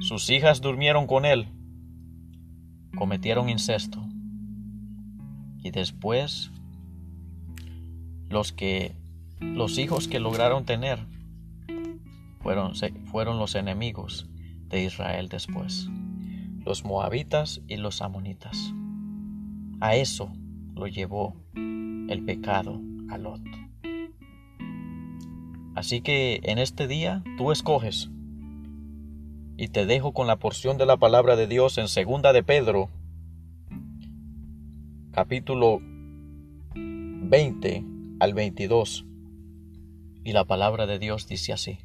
Sus 0.00 0.28
hijas 0.30 0.60
durmieron 0.60 1.06
con 1.06 1.24
él, 1.24 1.48
cometieron 2.96 3.48
incesto 3.48 4.06
y 5.62 5.70
después 5.70 6.50
los 8.28 8.52
que 8.52 8.94
los 9.40 9.78
hijos 9.78 10.08
que 10.08 10.20
lograron 10.20 10.64
tener 10.64 10.98
fueron, 12.40 12.72
fueron 13.06 13.38
los 13.38 13.54
enemigos 13.54 14.28
de 14.68 14.84
Israel 14.84 15.28
después, 15.28 15.88
los 16.64 16.84
moabitas 16.84 17.60
y 17.68 17.76
los 17.76 18.02
amonitas. 18.02 18.72
A 19.80 19.94
eso 19.94 20.32
lo 20.74 20.86
llevó 20.86 21.36
el 21.54 22.24
pecado 22.24 22.80
a 23.10 23.18
Lot. 23.18 23.42
Así 25.74 26.00
que 26.00 26.40
en 26.42 26.58
este 26.58 26.88
día 26.88 27.22
tú 27.36 27.52
escoges. 27.52 28.10
Y 29.60 29.68
te 29.68 29.86
dejo 29.86 30.12
con 30.12 30.28
la 30.28 30.36
porción 30.36 30.78
de 30.78 30.86
la 30.86 30.98
palabra 30.98 31.34
de 31.34 31.48
Dios 31.48 31.78
en 31.78 31.88
segunda 31.88 32.32
de 32.32 32.44
Pedro, 32.44 32.90
capítulo 35.10 35.80
20 36.76 37.84
al 38.20 38.34
22. 38.34 39.04
Y 40.22 40.32
la 40.32 40.44
palabra 40.44 40.86
de 40.86 41.00
Dios 41.00 41.26
dice 41.26 41.52
así. 41.52 41.80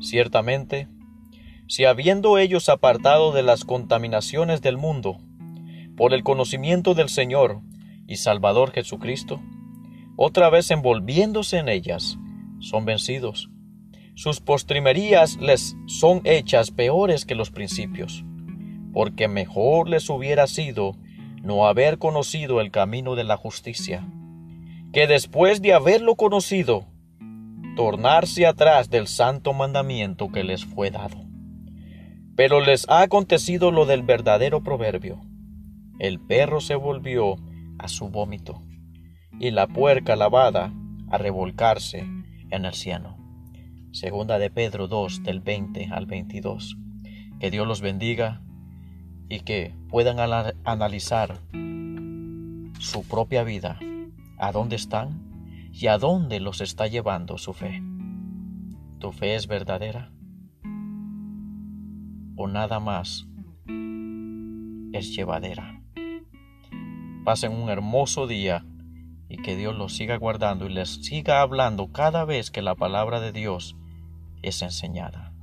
Ciertamente, 0.00 0.88
si 1.68 1.84
habiendo 1.84 2.38
ellos 2.38 2.70
apartado 2.70 3.32
de 3.32 3.42
las 3.42 3.66
contaminaciones 3.66 4.62
del 4.62 4.78
mundo, 4.78 5.18
por 5.98 6.14
el 6.14 6.22
conocimiento 6.22 6.94
del 6.94 7.10
Señor 7.10 7.60
y 8.06 8.16
Salvador 8.16 8.70
Jesucristo, 8.70 9.42
otra 10.16 10.48
vez 10.48 10.70
envolviéndose 10.70 11.58
en 11.58 11.68
ellas, 11.68 12.16
son 12.60 12.86
vencidos. 12.86 13.50
Sus 14.14 14.40
postrimerías 14.40 15.38
les 15.38 15.76
son 15.86 16.20
hechas 16.24 16.70
peores 16.70 17.24
que 17.24 17.34
los 17.34 17.50
principios, 17.50 18.24
porque 18.92 19.26
mejor 19.26 19.88
les 19.88 20.08
hubiera 20.08 20.46
sido 20.46 20.96
no 21.42 21.66
haber 21.66 21.98
conocido 21.98 22.60
el 22.60 22.70
camino 22.70 23.16
de 23.16 23.24
la 23.24 23.36
justicia, 23.36 24.06
que 24.92 25.08
después 25.08 25.60
de 25.62 25.74
haberlo 25.74 26.14
conocido, 26.14 26.86
tornarse 27.74 28.46
atrás 28.46 28.88
del 28.88 29.08
santo 29.08 29.52
mandamiento 29.52 30.30
que 30.30 30.44
les 30.44 30.64
fue 30.64 30.92
dado. 30.92 31.16
Pero 32.36 32.60
les 32.60 32.88
ha 32.88 33.02
acontecido 33.02 33.72
lo 33.72 33.84
del 33.84 34.02
verdadero 34.02 34.62
proverbio. 34.62 35.20
El 35.98 36.20
perro 36.20 36.60
se 36.60 36.76
volvió 36.76 37.36
a 37.78 37.88
su 37.88 38.10
vómito, 38.10 38.62
y 39.40 39.50
la 39.50 39.66
puerca 39.66 40.14
lavada 40.14 40.72
a 41.10 41.18
revolcarse 41.18 42.06
en 42.50 42.64
el 42.64 42.74
cielo. 42.74 43.23
Segunda 43.94 44.40
de 44.40 44.50
Pedro 44.50 44.88
2 44.88 45.22
del 45.22 45.38
20 45.38 45.90
al 45.92 46.06
22. 46.06 46.76
Que 47.38 47.52
Dios 47.52 47.64
los 47.64 47.80
bendiga 47.80 48.42
y 49.28 49.38
que 49.40 49.72
puedan 49.88 50.18
analizar 50.64 51.38
su 52.80 53.04
propia 53.08 53.44
vida, 53.44 53.78
a 54.36 54.50
dónde 54.50 54.74
están 54.74 55.70
y 55.72 55.86
a 55.86 55.98
dónde 55.98 56.40
los 56.40 56.60
está 56.60 56.88
llevando 56.88 57.38
su 57.38 57.52
fe. 57.52 57.84
¿Tu 58.98 59.12
fe 59.12 59.36
es 59.36 59.46
verdadera? 59.46 60.10
¿O 62.34 62.48
nada 62.48 62.80
más 62.80 63.28
es 64.92 65.14
llevadera? 65.14 65.80
Pasen 67.24 67.52
un 67.52 67.70
hermoso 67.70 68.26
día 68.26 68.66
y 69.28 69.36
que 69.36 69.54
Dios 69.54 69.76
los 69.76 69.94
siga 69.94 70.16
guardando 70.16 70.66
y 70.66 70.70
les 70.70 70.96
siga 71.04 71.42
hablando 71.42 71.92
cada 71.92 72.24
vez 72.24 72.50
que 72.50 72.60
la 72.60 72.74
palabra 72.74 73.20
de 73.20 73.30
Dios 73.30 73.76
es 74.44 74.62
enseñada. 74.62 75.33